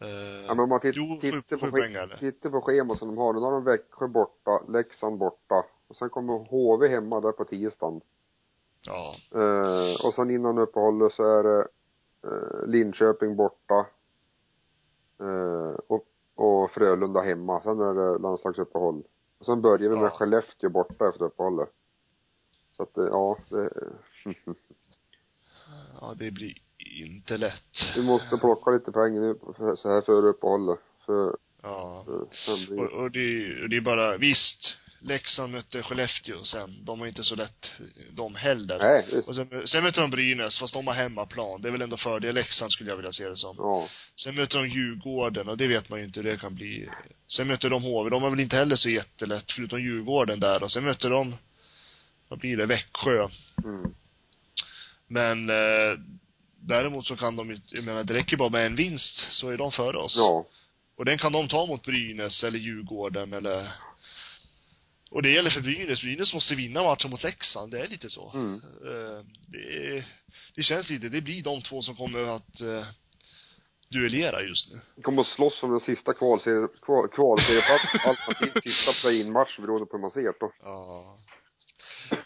[0.03, 3.19] Eh, Ja men om man titt, jo, tittar på, poäng tittar på schemat som de
[3.19, 3.33] har.
[3.33, 5.65] Nu har de Växjö borta, Leksand borta.
[5.89, 8.01] Och sen kommer HV hemma där på tisdagen.
[8.87, 9.15] Ja.
[9.35, 11.61] Eh, och sen innan uppehållet så är det
[12.25, 13.87] eh, Linköping borta.
[15.21, 17.61] Eh, och, och Frölunda hemma.
[17.61, 19.03] Sen är det landslagsuppehåll.
[19.39, 20.11] Och sen börjar vi med Ja.
[20.11, 21.69] Skellefteå borta efter uppehållet.
[22.77, 23.71] Så att, eh, ja, det,
[26.01, 27.63] Ja, det blir inte lätt.
[27.97, 29.39] vi måste plocka lite poäng nu
[29.77, 30.79] så här före uppehållet.
[31.07, 32.03] För, Ja.
[32.07, 36.85] för Och, och det, och det är bara, visst, Leksand mötte Skellefteå sen.
[36.85, 37.71] De var inte så lätt,
[38.11, 38.79] de heller.
[38.79, 39.29] Nej, visst.
[39.29, 41.63] Och sen, sen möter de Brynäs, fast de har hemmaplan.
[41.63, 43.57] Det är väl ändå fördel Leksand skulle jag vilja se det som.
[43.59, 43.89] Ja.
[44.17, 46.89] Sen möter de Djurgården och det vet man ju inte hur det kan bli.
[47.29, 50.63] Sen möter de HV, de har väl inte heller så jättelätt, förutom Djurgården där.
[50.63, 51.37] Och sen möter de,
[52.29, 53.29] vad blir det, Växjö.
[53.65, 53.95] Mm.
[55.09, 55.99] Men eh,
[56.61, 59.57] däremot så kan de ju, jag menar det räcker bara med en vinst så är
[59.57, 60.15] de före oss.
[60.17, 60.47] Ja.
[60.97, 63.69] Och den kan de ta mot Brynäs eller Djurgården eller
[65.13, 66.01] och det gäller för Brynäs.
[66.03, 67.71] Brynäs måste vinna matchen mot Leksand.
[67.73, 68.31] Det är lite så.
[68.35, 68.55] Mm.
[68.55, 70.05] Eh, Det, är-
[70.55, 72.87] det känns lite, det blir de två som kommer att eh,
[73.89, 74.81] duellera just nu.
[74.97, 76.69] Vi kommer att slåss om den sista kvalserie,
[77.15, 77.39] kval,
[78.05, 80.53] alternativt sista play-in-match beroende på hur man ser då.
[80.63, 81.19] Ja.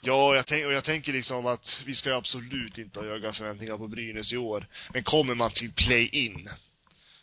[0.02, 3.32] Ja, jag, tänk, och jag tänker liksom att vi ska ju absolut inte ha höga
[3.32, 4.66] förväntningar på Brynäs i år.
[4.92, 6.48] Men kommer man till play-in,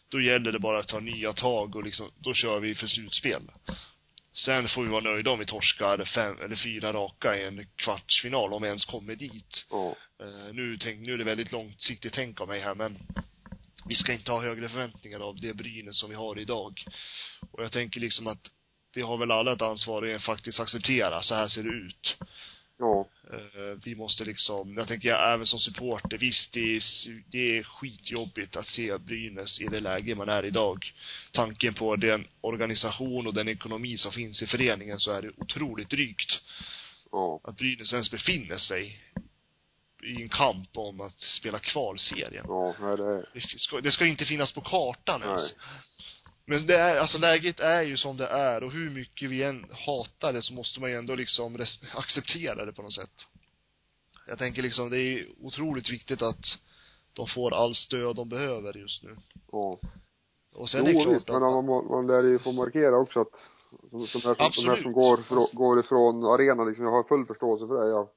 [0.10, 3.42] då gäller det bara att ta nya tag och liksom, då kör vi för slutspel.
[4.34, 8.54] Sen får vi vara nöjda om vi torskar fem eller fyra raka i en kvartsfinal,
[8.54, 9.66] om vi ens kommer dit.
[9.70, 9.96] Ja.
[10.22, 12.98] Eh, nu, tänk, nu är det väldigt långsiktigt tänk av mig här, men
[13.86, 16.84] vi ska inte ha högre förväntningar av det Brynäs som vi har idag.
[17.52, 18.52] Och jag tänker liksom att
[18.94, 22.18] det har väl alla ett ansvar att faktiskt acceptera, så här ser det ut.
[22.78, 23.08] Ja.
[23.32, 26.84] Eh, vi måste liksom, jag tänker jag, även som supporter, visst det är,
[27.32, 30.94] det är skitjobbigt att se Brynäs i det läge man är idag.
[31.32, 35.90] Tanken på den organisation och den ekonomi som finns i föreningen så är det otroligt
[35.90, 36.42] drygt
[37.12, 37.40] Ja.
[37.44, 39.00] att Brynäs ens befinner sig
[40.04, 42.46] i en kamp om att spela kvalserien.
[42.48, 45.54] Ja, nej det Det ska, det ska inte finnas på kartan ens.
[46.46, 49.66] Men det är, alltså läget är ju som det är och hur mycket vi än
[49.72, 51.56] hatar det så måste man ju ändå liksom
[51.96, 53.26] acceptera det på något sätt.
[54.28, 56.46] Jag tänker liksom, det är otroligt viktigt att
[57.14, 59.16] de får all stöd de behöver just nu.
[59.52, 59.80] ja.
[60.56, 62.52] Och sen är det jo klart visst, att, men man, man, man lär ju få
[62.52, 63.34] markera också att
[63.92, 67.26] de, de, här, som, här som går, frå, går ifrån arenan liksom, jag har full
[67.26, 68.12] förståelse för det, ja.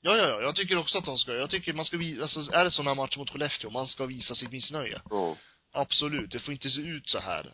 [0.00, 2.52] ja, ja, ja, jag tycker också att de ska, jag tycker man ska visa, alltså
[2.52, 5.00] är det sådana här matcher mot Skellefteå, man ska visa sitt missnöje.
[5.10, 5.36] Ja.
[5.76, 7.52] Absolut, det får inte se ut så här.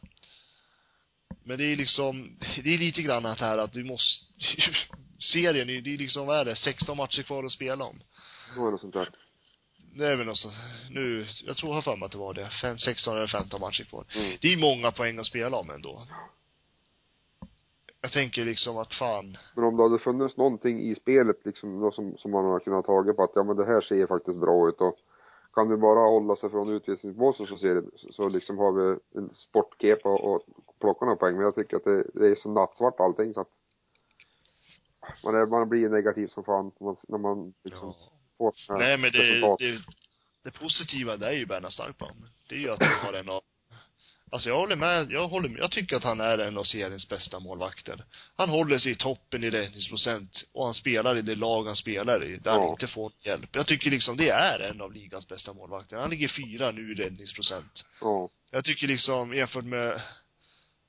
[1.44, 4.26] Men det är liksom, det är lite grann att här att vi måste,
[5.32, 8.02] serien, det är liksom, vad är det, 16 matcher kvar att spela om.
[8.54, 9.08] Det något sånt där.
[9.94, 10.52] Det är väl något så,
[10.90, 13.84] nu, jag tror har för mig att det var det, fem, 16 eller 15 matcher
[13.84, 14.04] kvar.
[14.14, 14.36] Mm.
[14.40, 16.06] Det är många poäng att spela om ändå.
[18.02, 22.16] Jag tänker liksom att fan, Men om det hade funnits någonting i spelet liksom, som,
[22.18, 24.80] som man har kunnat tagit på att, ja men det här ser faktiskt bra ut
[24.80, 24.98] och
[25.54, 27.82] kan vi bara hålla sig från utvisningsbåset så ser det,
[28.12, 31.34] så, liksom har vi en sportkepa och, och plockar några poäng.
[31.34, 33.50] Men jag tycker att det, det är så nattsvart allting så att
[35.24, 37.94] man, är, man blir negativ som fan när man, när man liksom
[38.38, 38.52] Ja.
[38.66, 39.58] får Nej men det, resultat.
[39.58, 39.78] det,
[40.42, 42.28] det positiva det är ju Berna Starkman.
[42.48, 43.42] Det är ju att han har en av
[44.32, 47.08] Alltså jag håller med, jag håller med, jag tycker att han är en av seriens
[47.08, 48.04] bästa målvakter.
[48.36, 52.24] Han håller sig i toppen i räddningsprocent och han spelar i det lag han spelar
[52.24, 52.70] i, där han Ja.
[52.70, 53.48] inte får hjälp.
[53.56, 55.96] Jag tycker liksom det är en av ligans bästa målvakter.
[55.96, 57.84] Han ligger fyra nu i räddningsprocent.
[58.00, 58.28] Ja.
[58.50, 60.00] Jag tycker liksom jämfört med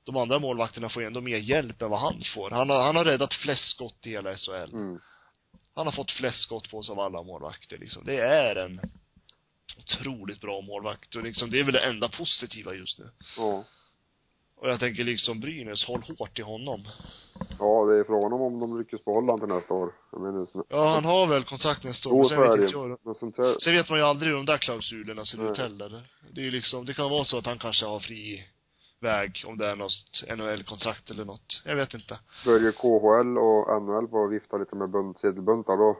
[0.06, 2.50] de andra målvakterna får ju ändå mer hjälp än vad han får.
[2.50, 4.72] Han har, han har räddat flest skott i hela SHL.
[4.72, 5.00] Mm.
[5.74, 8.04] Han har fått flest skott på sig av alla målvakter liksom.
[8.04, 8.80] Det är en
[9.78, 13.10] otroligt bra målvakt och liksom det är väl det enda positiva just nu.
[13.36, 13.64] Ja.
[14.56, 16.84] Och jag tänker liksom Brynäs, håll hårt i honom.
[17.58, 19.92] Ja, det är frågan om de lyckas behålla honom till nästa år.
[20.12, 22.98] Jag menar, så, Ja, han har väl kontrakt nästa år, Jo, sen vet inte jag.
[23.02, 26.08] Men sånt här, Sen vet man ju aldrig hur de där klausulerna ser ut heller.
[26.34, 28.44] Det är liksom, det kan vara så att han kanske har fri
[29.00, 31.62] väg om det är något NHL-kontrakt eller något.
[31.64, 32.18] Jag vet inte.
[32.44, 35.96] börjar KHL och NHL på att vifta lite med bunt, sedelbuntar då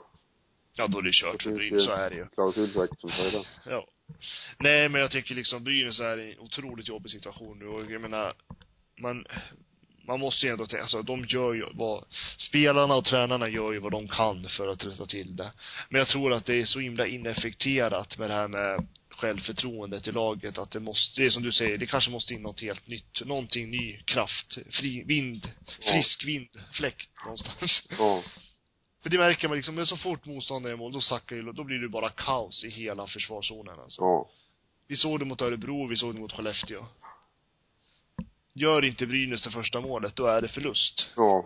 [0.76, 2.26] Ja, då är det kört Det ju- så är det ju.
[2.28, 3.46] klausul säkert som säger.
[3.66, 3.86] Ja.
[4.58, 8.00] Nej, men jag tycker liksom Brynäs är i en otroligt jobbig situation nu och jag
[8.00, 8.32] menar,
[9.00, 9.26] man,
[10.06, 12.04] man måste ju ändå tänka, alltså de gör ju vad,
[12.36, 15.52] spelarna och tränarna gör ju vad de kan för att rätta till det.
[15.88, 20.12] Men jag tror att det är så himla ineffekterat med det här med självförtroendet i
[20.12, 22.86] laget att det måste, det är som du säger, det kanske måste in något helt
[22.86, 23.24] nytt.
[23.24, 25.48] Någonting ny kraft, fri vind,
[25.80, 27.82] frisk vind, fläkt någonstans.
[27.98, 28.22] Ja.
[29.02, 31.42] För det märker man liksom, men så fort motståndaren är i mål, då sackar ju,
[31.42, 34.02] då blir det bara kaos i hela försvarszonen alltså.
[34.02, 34.28] Ja.
[34.86, 36.84] Vi såg det mot Örebro, vi såg det mot Skellefteå.
[38.52, 41.06] Gör inte Brynäs det första målet, då är det förlust.
[41.16, 41.44] Ja.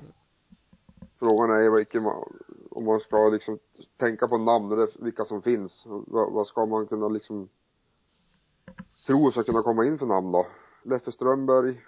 [1.18, 2.24] Frågan är vilken man,
[2.70, 3.58] om man ska liksom
[3.96, 5.82] tänka på namn eller vilka som finns.
[5.86, 7.48] Vad, vad ska man kunna liksom
[9.06, 10.46] tro ska kunna komma in för namn då?
[10.82, 11.80] Leffe Strömberg.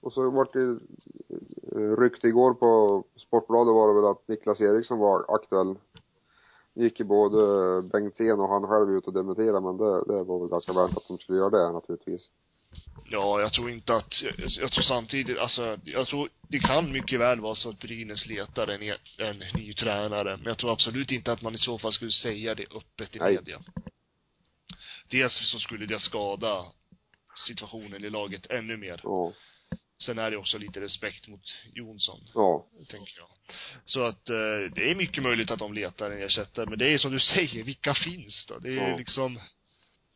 [0.00, 0.78] Och så vart det
[1.96, 5.74] rykte igår på Sportbladet var det väl att Niklas Eriksson var aktuell.
[6.74, 10.48] Gick ju både Bengtzén och han själv ut och dementerade men det, det var väl
[10.48, 12.30] ganska väntat att de skulle göra det naturligtvis.
[13.04, 17.20] Ja, jag tror inte att, jag, jag tror samtidigt, alltså, jag tror, det kan mycket
[17.20, 21.32] väl vara så att Brynäs letar en, en ny tränare, men jag tror absolut inte
[21.32, 23.34] att man i så fall skulle säga det öppet i Nej.
[23.34, 23.60] media.
[25.10, 26.64] Dels så skulle det skada
[27.46, 29.00] situationen i laget ännu mer.
[29.04, 29.32] Ja.
[30.00, 32.20] Sen är det också lite respekt mot Jonsson.
[32.34, 32.66] Ja.
[32.90, 33.28] tänker jag.
[33.84, 34.34] Så att eh,
[34.74, 37.62] det är mycket möjligt att de letar en ersättare, men det är som du säger,
[37.64, 38.58] vilka finns då?
[38.58, 38.96] Det är Ja.
[38.96, 39.40] liksom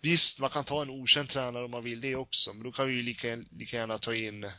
[0.03, 2.87] Visst, man kan ta en okänd tränare om man vill det också, men då kan
[2.87, 4.51] vi ju lika, lika gärna ta in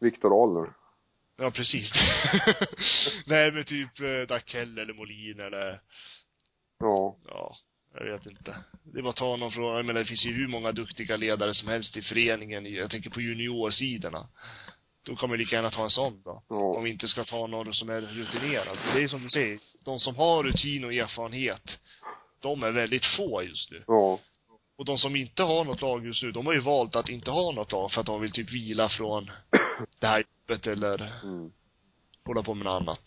[0.00, 0.72] Viktor Ahlner.
[1.36, 1.90] Ja, precis.
[3.26, 5.80] Nej, men typ eh, Dackell eller Molin eller,
[6.78, 7.16] Ja.
[7.26, 7.56] ja,
[7.94, 8.56] jag vet inte.
[8.82, 11.16] Det är bara att ta någon från, jag menar det finns ju hur många duktiga
[11.16, 14.26] ledare som helst i föreningen, jag tänker på juniorsidorna.
[15.02, 16.42] Då kan man lika gärna ta en sån då.
[16.48, 16.56] Ja.
[16.56, 18.78] Om vi inte ska ta någon som är rutinerad.
[18.94, 21.78] Det är som du säger, de som har rutin och erfarenhet,
[22.42, 23.82] de är väldigt få just nu.
[23.86, 24.18] Ja.
[24.78, 27.30] Och de som inte har något lag just nu, de har ju valt att inte
[27.30, 29.30] ha något lag för att de vill typ vila från
[29.98, 31.52] det här jobbet eller Mm
[32.26, 33.00] hålla på med något annat.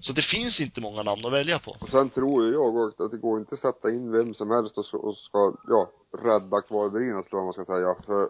[0.00, 1.76] Så det finns inte många namn att välja på.
[1.80, 4.50] Och sen tror ju jag också att det går inte att sätta in vem som
[4.50, 5.90] helst och ska, och ska ja,
[6.22, 7.94] rädda kvar tror jag man ska säga.
[8.06, 8.28] För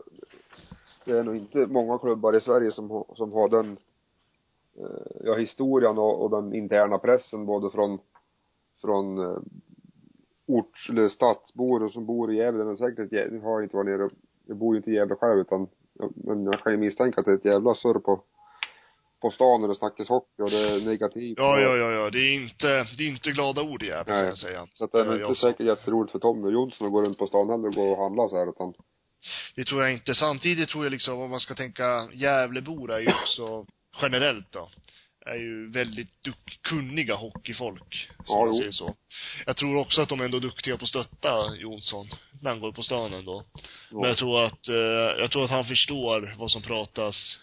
[1.04, 3.76] det är nog inte många klubbar i Sverige som, har- som har den,
[4.78, 7.98] eh, ja, historien och, och den interna pressen både från,
[8.80, 9.38] från eh,
[10.46, 12.64] orts eller stadsbor och som bor i Gävle.
[12.64, 14.10] Men säkert, jag nu har jag inte varit nere,
[14.46, 15.66] jag bor ju inte i Gävle själv utan,
[16.14, 18.20] men jag kan ju misstänka att det är ett jävla surr på,
[19.22, 21.34] på stan när det snackas hockey och det är negativt.
[21.38, 22.10] Ja, ja, ja, ja.
[22.10, 24.24] Det är inte, det är inte glada ord i Gävle, kan Nej.
[24.26, 24.66] jag säga.
[24.72, 27.18] Så att det är Ja, inte jag- säkert jätteroligt för Tommy Jonsson att gå runt
[27.18, 28.74] på stan heller och gå och handla så här utan
[29.56, 30.14] Det tror jag inte.
[30.14, 33.66] Samtidigt tror jag liksom, om man ska tänka, Gävlebor är ju också,
[34.02, 34.68] generellt då,
[35.26, 38.08] är ju väldigt duk- kunniga hockeyfolk.
[38.26, 38.56] Ja, jo.
[38.58, 38.94] säger så.
[39.46, 42.08] Jag tror också att de är ändå duktiga på att stötta Jonsson,
[42.40, 43.44] när han går på stan ändå.
[43.90, 44.74] Men jag tror att, eh,
[45.20, 47.38] jag tror att han förstår vad som pratas.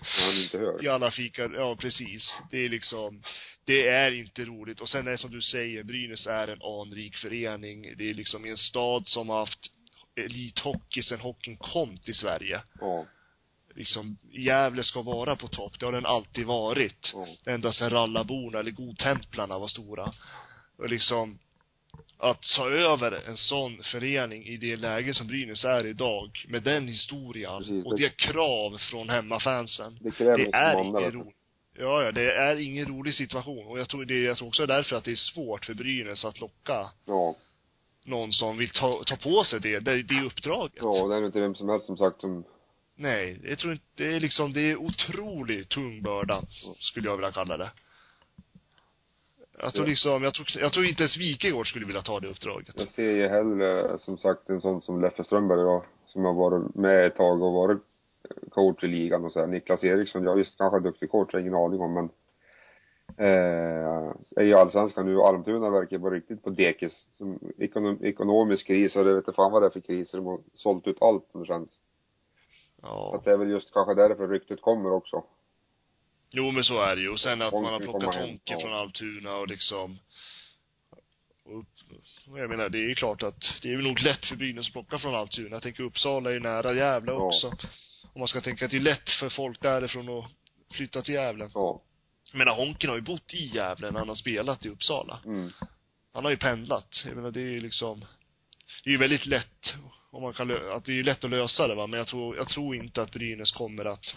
[0.00, 0.84] han inte hör.
[0.84, 2.38] I alla fikar, ja precis.
[2.50, 3.22] Det är liksom,
[3.64, 4.80] det är inte roligt.
[4.80, 7.96] Och sen är det som du säger, Brynäs är en anrik förening.
[7.96, 9.70] Det är liksom en stad som har haft
[10.16, 12.60] elithockey sen hockeyn kom till Sverige.
[12.80, 13.04] Ja.
[13.76, 15.72] Liksom, Gävle ska vara på topp.
[15.78, 17.12] Det har den alltid varit.
[17.14, 17.52] Ja.
[17.52, 20.12] Ända sedan Rallaborna eller Godtemplarna var stora.
[20.78, 21.38] Och liksom,
[22.18, 26.88] att ta över en sån förening i det läge som Brynäs är idag, med den
[26.88, 29.98] historien Precis, och det- det krav från hemmafansen.
[30.00, 31.18] Det Det är ingen vet du.
[31.18, 31.32] rolig
[31.78, 33.66] Ja, ja, det är ingen rolig situation.
[33.66, 36.40] Och jag tror det, jag tror också därför att det är svårt för Brynäs att
[36.40, 37.34] locka Ja.
[38.04, 40.72] någon som vill ta, ta på sig det, det, det uppdraget.
[40.80, 42.44] Ja, det är inte vem som helst som sagt som,
[42.96, 46.42] Nej, jag tror inte, det är liksom, det är otroligt tung börda,
[46.78, 47.70] skulle jag vilja kalla det.
[49.58, 49.90] Jag tror Ja.
[49.90, 52.74] liksom, jag tror, jag tror inte ens Wikegård skulle vilja ta det uppdraget.
[52.76, 56.74] jag ser ju hellre som sagt en sån som Leffe Strömberg då, som har varit
[56.74, 57.78] med ett tag och varit
[58.50, 59.46] coach i ligan och så här.
[59.46, 62.10] Niklas Eriksson, jag visst kanske duktig coach, jag har ingen aning om men
[63.26, 67.06] eh, är ju allsvenskan nu och Almtuna verkar vara riktigt på dekis.
[67.12, 70.18] Som ekonom, ekonomisk kris och det vet inte fan vad det är för kriser.
[70.18, 71.78] De har sålt ut allt som det känns.
[72.86, 73.16] Så Ja.
[73.18, 75.24] att det är väl just kanske därför ryktet kommer också.
[76.30, 77.08] Jo men så är det ju.
[77.08, 78.60] Och sen att man har plockat Honke ja.
[78.60, 79.98] från Almtuna och liksom
[81.44, 81.64] och,
[82.32, 84.66] och jag menar, det är ju klart att det är väl nog lätt för Brynäs
[84.66, 85.56] att plocka från Almtuna.
[85.56, 87.18] Jag tänker Uppsala är ju nära Gävle Ja.
[87.18, 87.48] också.
[88.12, 90.30] Om man ska tänka att det är lätt för folk därifrån att
[90.76, 91.50] flytta till Gävle.
[91.54, 91.82] Ja.
[92.32, 95.20] Jag menar, Honken har ju bott i Gävle när han har spelat i Uppsala.
[95.24, 95.52] Mm.
[96.12, 97.02] Han har ju pendlat.
[97.06, 98.04] Jag menar, det är ju liksom
[98.84, 99.74] det är ju väldigt lätt
[100.10, 102.06] om man kan lö- att det är ju lätt att lösa det va, men jag
[102.06, 104.14] tror, jag tror inte att Brynäs kommer att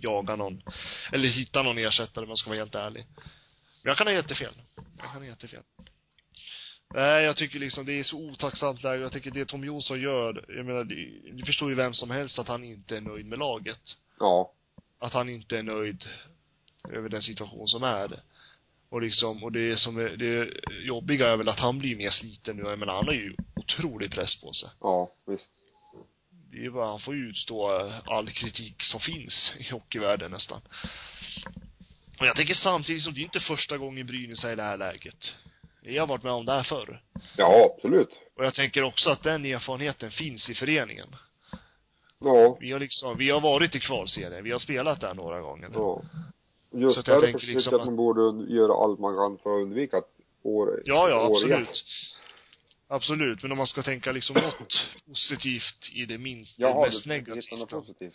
[0.00, 0.62] jaga någon,
[1.12, 3.06] eller hitta någon ersättare om jag ska vara helt ärlig.
[3.82, 4.54] Men jag kan ha jättefel.
[4.98, 5.62] Jag kan ha jättefel.
[6.94, 9.02] Nej, jag tycker liksom det är så otacksamt läge.
[9.02, 10.84] Jag tycker det Tom Jonsson gör, jag menar,
[11.32, 13.96] det förstår ju vem som helst att han inte är nöjd med laget.
[14.18, 14.52] Ja.
[14.98, 16.04] Att han inte är nöjd
[16.88, 18.22] över den situation som är.
[18.88, 20.50] Och liksom, och det som är, det
[20.86, 22.62] jobbiga är väl att han blir mer sliten nu.
[22.62, 24.70] Jag menar, han har ju otrolig press på sig.
[24.80, 25.50] Ja, visst.
[26.52, 30.60] Det är bara, han får ju utstå eh, all kritik som finns i hockeyvärlden nästan.
[32.20, 34.76] Och jag tänker samtidigt som det är inte första gången Brynäs är i det här
[34.76, 35.34] läget.
[35.82, 37.02] Jag har varit med om det här förr.
[37.36, 38.08] Ja, absolut.
[38.36, 41.16] Och jag tänker också att den erfarenheten finns i föreningen.
[42.20, 42.56] Ja.
[42.60, 45.70] Vi har liksom, vi har varit i kvalserien, vi har spelat där några gånger.
[45.74, 46.02] Ja.
[46.76, 49.56] Så Just att jag tänker liksom att att- man borde göra allt man kan för
[49.58, 50.10] att undvika att
[50.42, 51.58] år, Ja, ja, år igen.
[51.60, 51.84] absolut.
[52.88, 54.72] Absolut, men om man ska tänka liksom något
[55.06, 57.56] positivt i det min, Jaha, det mest negativa.
[57.56, 58.14] något positivt.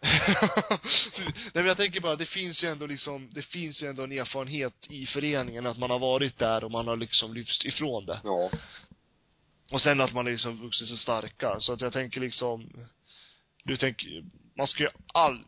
[0.00, 4.12] Nej men jag tänker bara, det finns ju ändå liksom, det finns ju ändå en
[4.12, 8.20] erfarenhet i föreningen att man har varit där och man har liksom lyfts ifrån det.
[8.24, 8.50] Ja.
[9.72, 11.56] Och sen att man liksom vuxit sig starka.
[11.60, 12.70] Så att jag tänker liksom,
[13.64, 14.24] du tänker,
[14.56, 15.44] man ska ju all,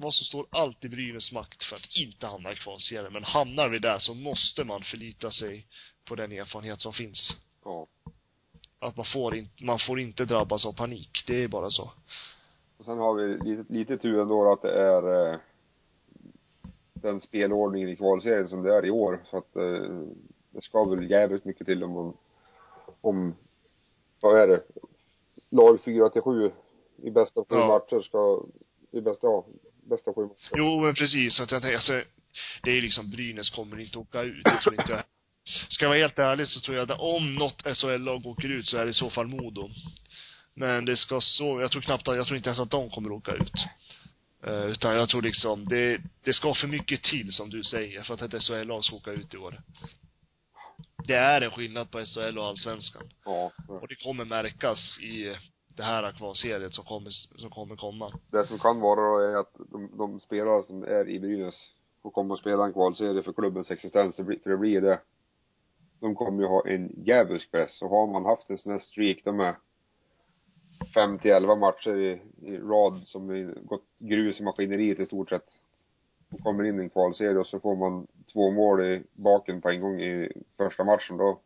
[0.00, 3.12] vad som står allt i Brynäs makt för att inte hamna i kvalserien.
[3.12, 5.66] Men hamnar vi där så måste man förlita sig
[6.04, 7.30] på den erfarenhet som finns.
[7.64, 7.86] Ja.
[8.78, 11.24] Att man får inte, man får inte drabbas av panik.
[11.26, 11.90] Det är bara så.
[12.78, 15.38] Och sen har vi lite, lite tur ändå att det är eh,
[16.92, 19.24] den spelordningen i kvalserien som det är i år.
[19.30, 20.02] Så att eh,
[20.50, 22.12] det ska väl jävligt mycket till om man,
[23.00, 23.34] om,
[24.20, 24.62] vad är det,
[25.50, 26.50] lag fyra till sju
[26.96, 27.66] i bästa sju Ja.
[27.66, 28.42] matcher ska,
[28.90, 29.44] i bästa, ja,
[29.88, 30.56] bästa sju matcher.
[30.56, 31.34] Jo, men precis.
[31.34, 32.02] Så att jag tänker, alltså,
[32.62, 34.44] det är liksom, Brynäs kommer inte åka ut.
[34.44, 35.02] Det tror inte jag.
[35.68, 38.76] Ska jag vara helt ärlig så tror jag att om något SHL-lag åker ut så
[38.76, 39.70] är det i så fall Modo.
[40.54, 43.12] Men det ska så, jag tror knappt att, jag tror inte ens att de kommer
[43.12, 43.52] åka ut.
[44.46, 48.14] Eh, utan jag tror liksom, det, det ska för mycket till som du säger för
[48.14, 49.60] att ett SHL-lag ska åka ut i år.
[51.06, 53.02] Det är en skillnad på SHL och Allsvenskan.
[53.24, 53.52] Ja.
[53.68, 55.34] Och det kommer märkas i
[55.78, 57.10] det här kvalseriet som kommer,
[57.40, 58.12] som kommer komma.
[58.30, 62.10] Det som kan vara då är att de, de spelare som är i Brynäs får
[62.10, 65.00] komma och spela en kvalserie för klubbens existens, det blir, för det blir det.
[66.00, 67.82] De kommer ju ha en djävulsk press.
[67.82, 69.56] Och har man haft en sån här streak, de är
[70.94, 75.28] fem till elva matcher i, i rad som är gått grus i maskineriet i stort
[75.28, 75.58] sett.
[76.30, 79.70] Och kommer in i en kvalserie och så får man två mål i baken på
[79.70, 81.40] en gång i första matchen då.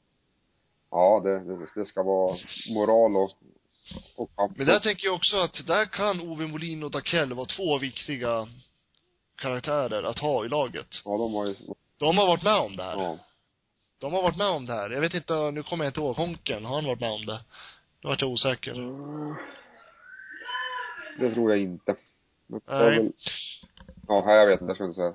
[0.90, 2.36] Ja, det, det, det ska vara
[2.74, 3.30] moral och,
[4.16, 4.56] och kamp.
[4.56, 8.48] Men där tänker jag också att där kan Ove Molin och Dakell vara två viktiga
[9.36, 10.86] karaktärer att ha i laget.
[11.04, 11.54] Ja, de har ju,
[11.96, 12.96] De har varit med om det här.
[12.96, 13.18] ja.
[13.98, 14.90] De har varit med om det här.
[14.90, 17.40] Jag vet inte, nu kommer jag inte ihåg, Honken, har han varit med om det?
[18.02, 18.72] Nu vart jag osäker.
[18.72, 19.34] Mm.
[21.18, 21.96] Det tror jag inte.
[22.46, 23.12] Nej.
[24.08, 25.14] ja, jag vet inte, jag ska inte säga.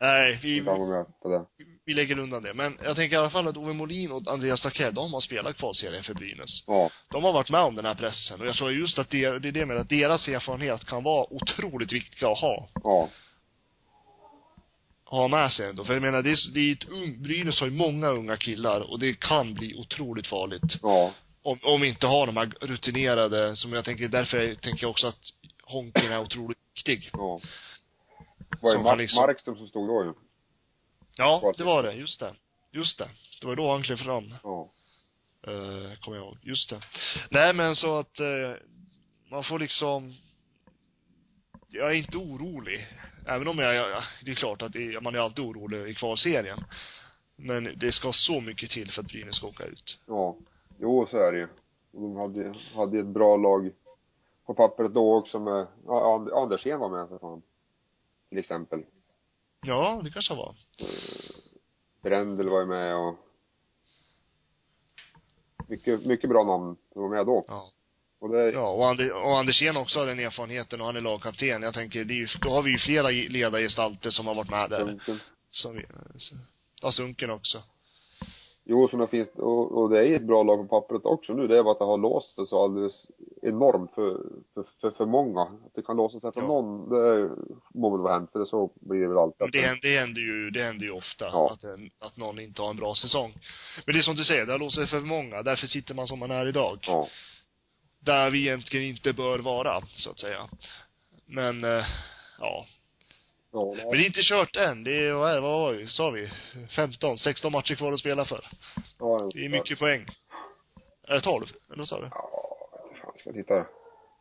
[0.00, 1.44] Nej, vi, på det.
[1.86, 2.54] Vi lägger undan det.
[2.54, 5.56] Men jag tänker i alla fall att Ove Molin och Andreas Dakell, de har spelat
[5.56, 6.64] kvalserien för Brynäs.
[6.66, 8.40] Ja, De har varit med om den här pressen.
[8.40, 11.32] Och jag tror just att det, det är det med att deras erfarenhet kan vara
[11.32, 12.68] otroligt viktiga att ha.
[12.84, 13.08] ja,
[15.04, 15.84] ha med sig ändå.
[15.84, 18.80] För jag menar, det är, det är ett ung, Brynäs har ju många unga killar
[18.80, 20.78] och det kan bli otroligt farligt.
[20.82, 21.12] ja,
[21.42, 25.06] Om, om vi inte har de här rutinerade, som jag tänker, därför tänker jag också
[25.06, 25.18] att
[25.62, 27.10] Honken är otroligt viktig.
[27.12, 27.40] ja.
[28.60, 30.12] Var det Som Mar- han liksom- Markström som stod då ju?
[31.16, 31.92] Ja, det var det.
[31.92, 32.34] Just det.
[32.72, 33.08] Just det.
[33.40, 34.34] Det var då han klev fram.
[34.42, 34.70] Ja.
[35.48, 36.38] Uh, kommer jag ihåg.
[36.42, 36.80] Just det.
[37.30, 38.52] Nej men så att, eh,
[39.30, 40.14] man får liksom
[41.68, 42.86] jag är inte orolig.
[43.26, 46.64] Även om jag, jag det är klart att det, man är alltid orolig i kvalserien.
[47.36, 49.98] Men det ska så mycket till för att Brynäs ska åka ut.
[50.06, 50.36] Ja.
[50.78, 51.48] Jo, så är det ju.
[51.92, 53.70] De hade, hade ett bra lag
[54.46, 57.42] på pappret då också med, ja, And- Andersén var med för fan.
[58.28, 58.82] Till exempel.
[59.60, 60.54] Ja, det kanske var.
[62.02, 63.16] Brändel var ju med och
[65.68, 67.44] mycket, mycket bra namn som var med då.
[67.48, 67.70] Ja.
[68.18, 71.62] Och det, Ja, och, Ander, och Andersén också har den erfarenheten och han är lagkapten.
[71.62, 74.70] Jag tänker, det är ju, då har vi ju flera ledargestalter som har varit med
[74.70, 74.78] där.
[74.86, 75.20] Sunken.
[75.50, 75.86] Som vi,
[76.16, 76.34] så-
[76.82, 77.62] ja, Sunken också.
[78.68, 81.46] Jo, så finns, och, och det är ett bra lag på pappret också nu.
[81.46, 83.06] Det är bara att det har låst sig så alldeles
[83.42, 84.20] enormt för,
[84.54, 85.42] för, för, för många.
[85.42, 86.46] Att det kan låsa sig för Ja.
[86.46, 87.30] någon, det
[87.74, 89.40] må väl vara hänt, för det så blir det väl alltid.
[89.40, 91.24] Men det, händer- det händer ju, det händer ju ofta.
[91.24, 91.50] Ja.
[91.52, 93.34] Att, en, att någon inte har en bra säsong.
[93.86, 95.42] Men det är som du säger, det har låst sig för många.
[95.42, 96.78] Därför sitter man som man är idag.
[96.82, 97.08] Ja.
[98.00, 100.48] Där vi egentligen inte bör vara, så att säga.
[101.26, 101.84] Men, eh,
[103.56, 103.74] ja.
[103.78, 104.84] Ja, Men det är inte kört än.
[104.84, 106.30] Det är, vad, vad var vi, sa vi?
[106.76, 108.44] 15, 16 matcher kvar att spela för.
[108.98, 110.06] ja, Det är mycket poäng.
[111.08, 111.46] Är det 12?
[111.68, 112.08] Eller vad sa du?
[112.10, 112.30] Ja,
[113.02, 113.66] fan, ska titta,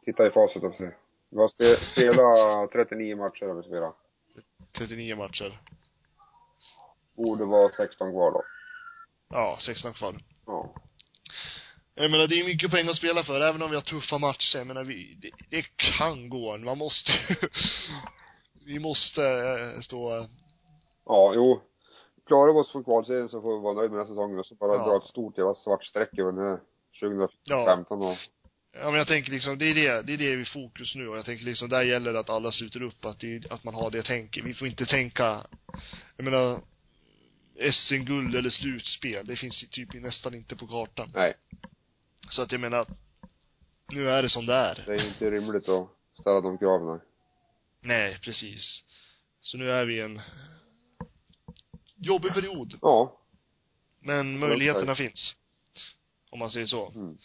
[0.06, 0.90] titta i facit och se.
[1.32, 3.96] Vi har spe, spelat 39 matcher har vi spelat.
[4.78, 5.60] 39 matcher.
[7.18, 8.44] Borde vara 16 kvar då.
[9.30, 10.16] Ja, 16 kvar.
[10.46, 10.74] Ja.
[11.96, 14.58] Jag menar, det är mycket poäng att spela för, även om vi har tuffa matcher.
[14.58, 16.58] Jag menar, vi, det, det kan gå.
[16.58, 17.12] Man måste
[18.66, 20.28] Vi måste eh, stå,
[21.06, 21.62] Ja, jo.
[22.28, 24.56] Klarar vi oss för kvalserien så får vi vara nöjda med den säsongen och så
[24.56, 24.86] bara Ja.
[24.86, 26.60] dra ett stort jävla svart streck över den här
[27.00, 28.18] 2015 och
[28.74, 31.18] ja men jag tänker liksom, det är det, det är det vi fokus nu och
[31.18, 33.92] jag tänker liksom, där gäller det att alla sluter upp, att det, att man har
[33.92, 34.46] det tänket.
[34.46, 35.48] Vi får inte tänka,
[36.18, 36.60] jag menar,
[37.72, 41.12] SM-guld eller slutspel, det finns ju typ nästan inte på kartan.
[41.16, 41.34] nej,
[42.30, 42.88] Så att jag menar,
[43.94, 44.84] nu är det som det är.
[44.88, 45.88] det är inte rimligt att
[46.20, 47.00] ställa de kraven.
[47.86, 48.84] Nej, precis.
[49.42, 50.22] Så nu är vi i en
[51.96, 52.74] jobbig period.
[52.82, 53.20] Ja.
[54.00, 55.36] Men möjligheterna finns.
[56.30, 56.92] Om man säger så.
[56.96, 57.18] Mm.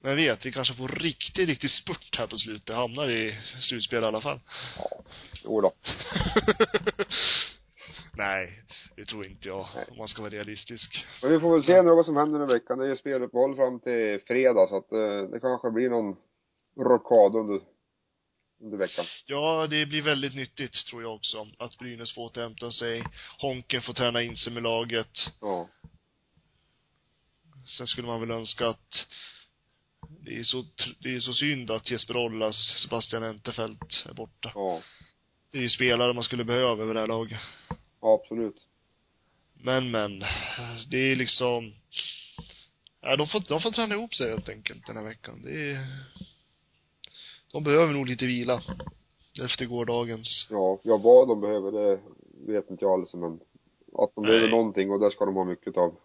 [0.00, 2.76] Men vet, vi kanske får riktigt, riktigt spurt här på slutet.
[2.76, 4.40] Hamnar i slutspel i alla fall.
[4.78, 4.88] Ja.
[5.44, 5.72] Jo då.
[8.16, 8.62] Nej,
[8.96, 9.66] det tror inte jag.
[9.74, 9.84] Nej.
[9.90, 11.06] Om man ska vara realistisk.
[11.22, 12.78] Men vi får väl se nu vad som händer den veckan.
[12.78, 16.16] Det är ju speluppehåll fram till fredag så att eh, det kanske blir någon
[16.76, 17.60] rockad under,
[18.62, 19.06] under veckan.
[19.26, 21.46] Ja, det blir väldigt nyttigt tror jag också.
[21.58, 23.04] Att Brynäs får återhämta sig.
[23.38, 25.30] Honken får träna in sig med laget.
[25.40, 25.68] Ja.
[27.66, 29.06] Sen skulle man väl önska att
[30.20, 30.64] det är så,
[30.98, 34.52] det är så synd att Jesper Ollas, Sebastian Entefelt är borta.
[34.54, 34.82] Ja.
[35.50, 37.40] Det är ju spelare man skulle behöva över det här laget.
[38.00, 38.56] Ja, absolut.
[39.54, 40.24] Men, men.
[40.88, 41.74] Det är liksom,
[43.00, 45.42] ja, de får, de får träna ihop sig helt enkelt den här veckan.
[45.42, 45.86] Det är,
[47.52, 48.62] de behöver nog lite vila.
[49.44, 50.46] Efter gårdagens.
[50.50, 52.00] Ja, ja vad de behöver det
[52.52, 53.32] vet inte jag alls men
[53.98, 54.26] att de Nej.
[54.30, 55.94] behöver någonting och där ska de ha mycket av.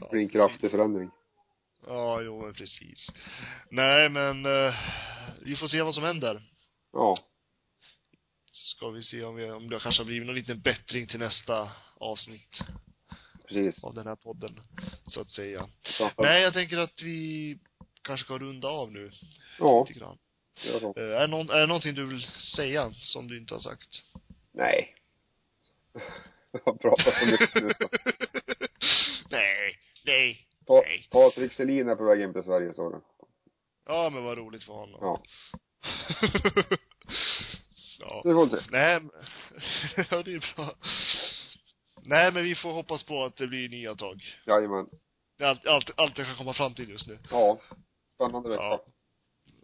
[0.00, 1.10] Det blir en kraftig förändring.
[1.86, 3.08] Ja, jo, men precis.
[3.70, 4.74] Nej, men eh,
[5.42, 6.42] vi får se vad som händer.
[6.92, 7.16] Ja.
[8.52, 11.70] Ska vi se om, vi, om det kanske har blivit någon liten bättring till nästa
[12.00, 12.58] avsnitt
[13.48, 13.84] Precis.
[13.84, 14.60] av den här podden,
[15.06, 15.68] så att säga.
[15.98, 17.58] Kanske- Nej, jag tänker att vi
[18.06, 19.10] kanske ska runda av nu,
[19.58, 20.18] Ja, lite grann.
[20.54, 20.94] så.
[20.96, 22.22] Eh, är, det någon, är det någonting du vill
[22.56, 23.88] säga som du inte har sagt?
[24.52, 24.94] Nej.
[26.52, 27.72] Jag har pratat så mycket nu
[29.30, 30.46] nej, nej.
[30.66, 31.08] Pa Nej.
[31.10, 33.00] Patrik Selin är på väg in till Sverige sa du.
[33.86, 34.98] Ja, men vad roligt för honom.
[35.00, 35.22] Ja.
[38.00, 38.22] ja.
[38.24, 38.56] Vi får se.
[38.70, 39.10] Nej, men-
[40.10, 40.74] ja det är bra.
[42.02, 44.22] Nej, men vi får hoppas på att det blir nya tag.
[44.46, 44.86] Jajamän.
[45.38, 47.18] Det är allt, allt, allt jag kan komma fram till just nu.
[47.30, 47.58] Ja.
[48.16, 48.62] Spännande vecka.
[48.62, 48.84] Ja.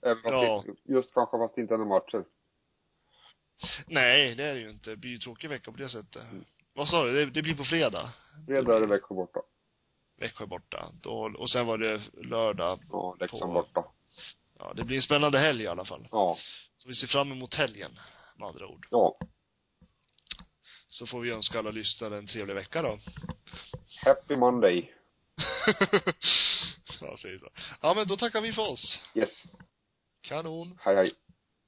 [0.02, 0.64] Även fast Ja.
[0.66, 2.24] det, just kanske fast inte är några matcher.
[3.86, 4.90] Nej, det är det ju inte.
[4.90, 6.22] Det blir ju tråkig vecka på det sättet.
[6.74, 7.12] Vad sa du?
[7.12, 8.08] Det, det blir på fredag?
[8.46, 9.40] Fredag är det veckor borta.
[10.16, 10.92] Växjö borta.
[11.02, 12.80] Då, och sen var det lördag.
[12.90, 13.84] Ja, Leksand På- borta.
[14.58, 16.08] Ja, det blir en spännande helg i alla fall.
[16.10, 16.36] Ja.
[16.76, 17.98] Så vi ser fram emot helgen,
[18.36, 18.86] med andra ord.
[18.90, 19.18] Ja.
[20.88, 22.98] Så får vi önska alla lyssnare en trevlig vecka då.
[24.04, 24.92] Happy Monday.
[27.00, 27.48] ja, säger så.
[27.80, 28.98] Ja, men då tackar vi för oss.
[29.14, 29.30] Yes.
[30.22, 30.78] Kanon.
[30.80, 31.12] Hej hej.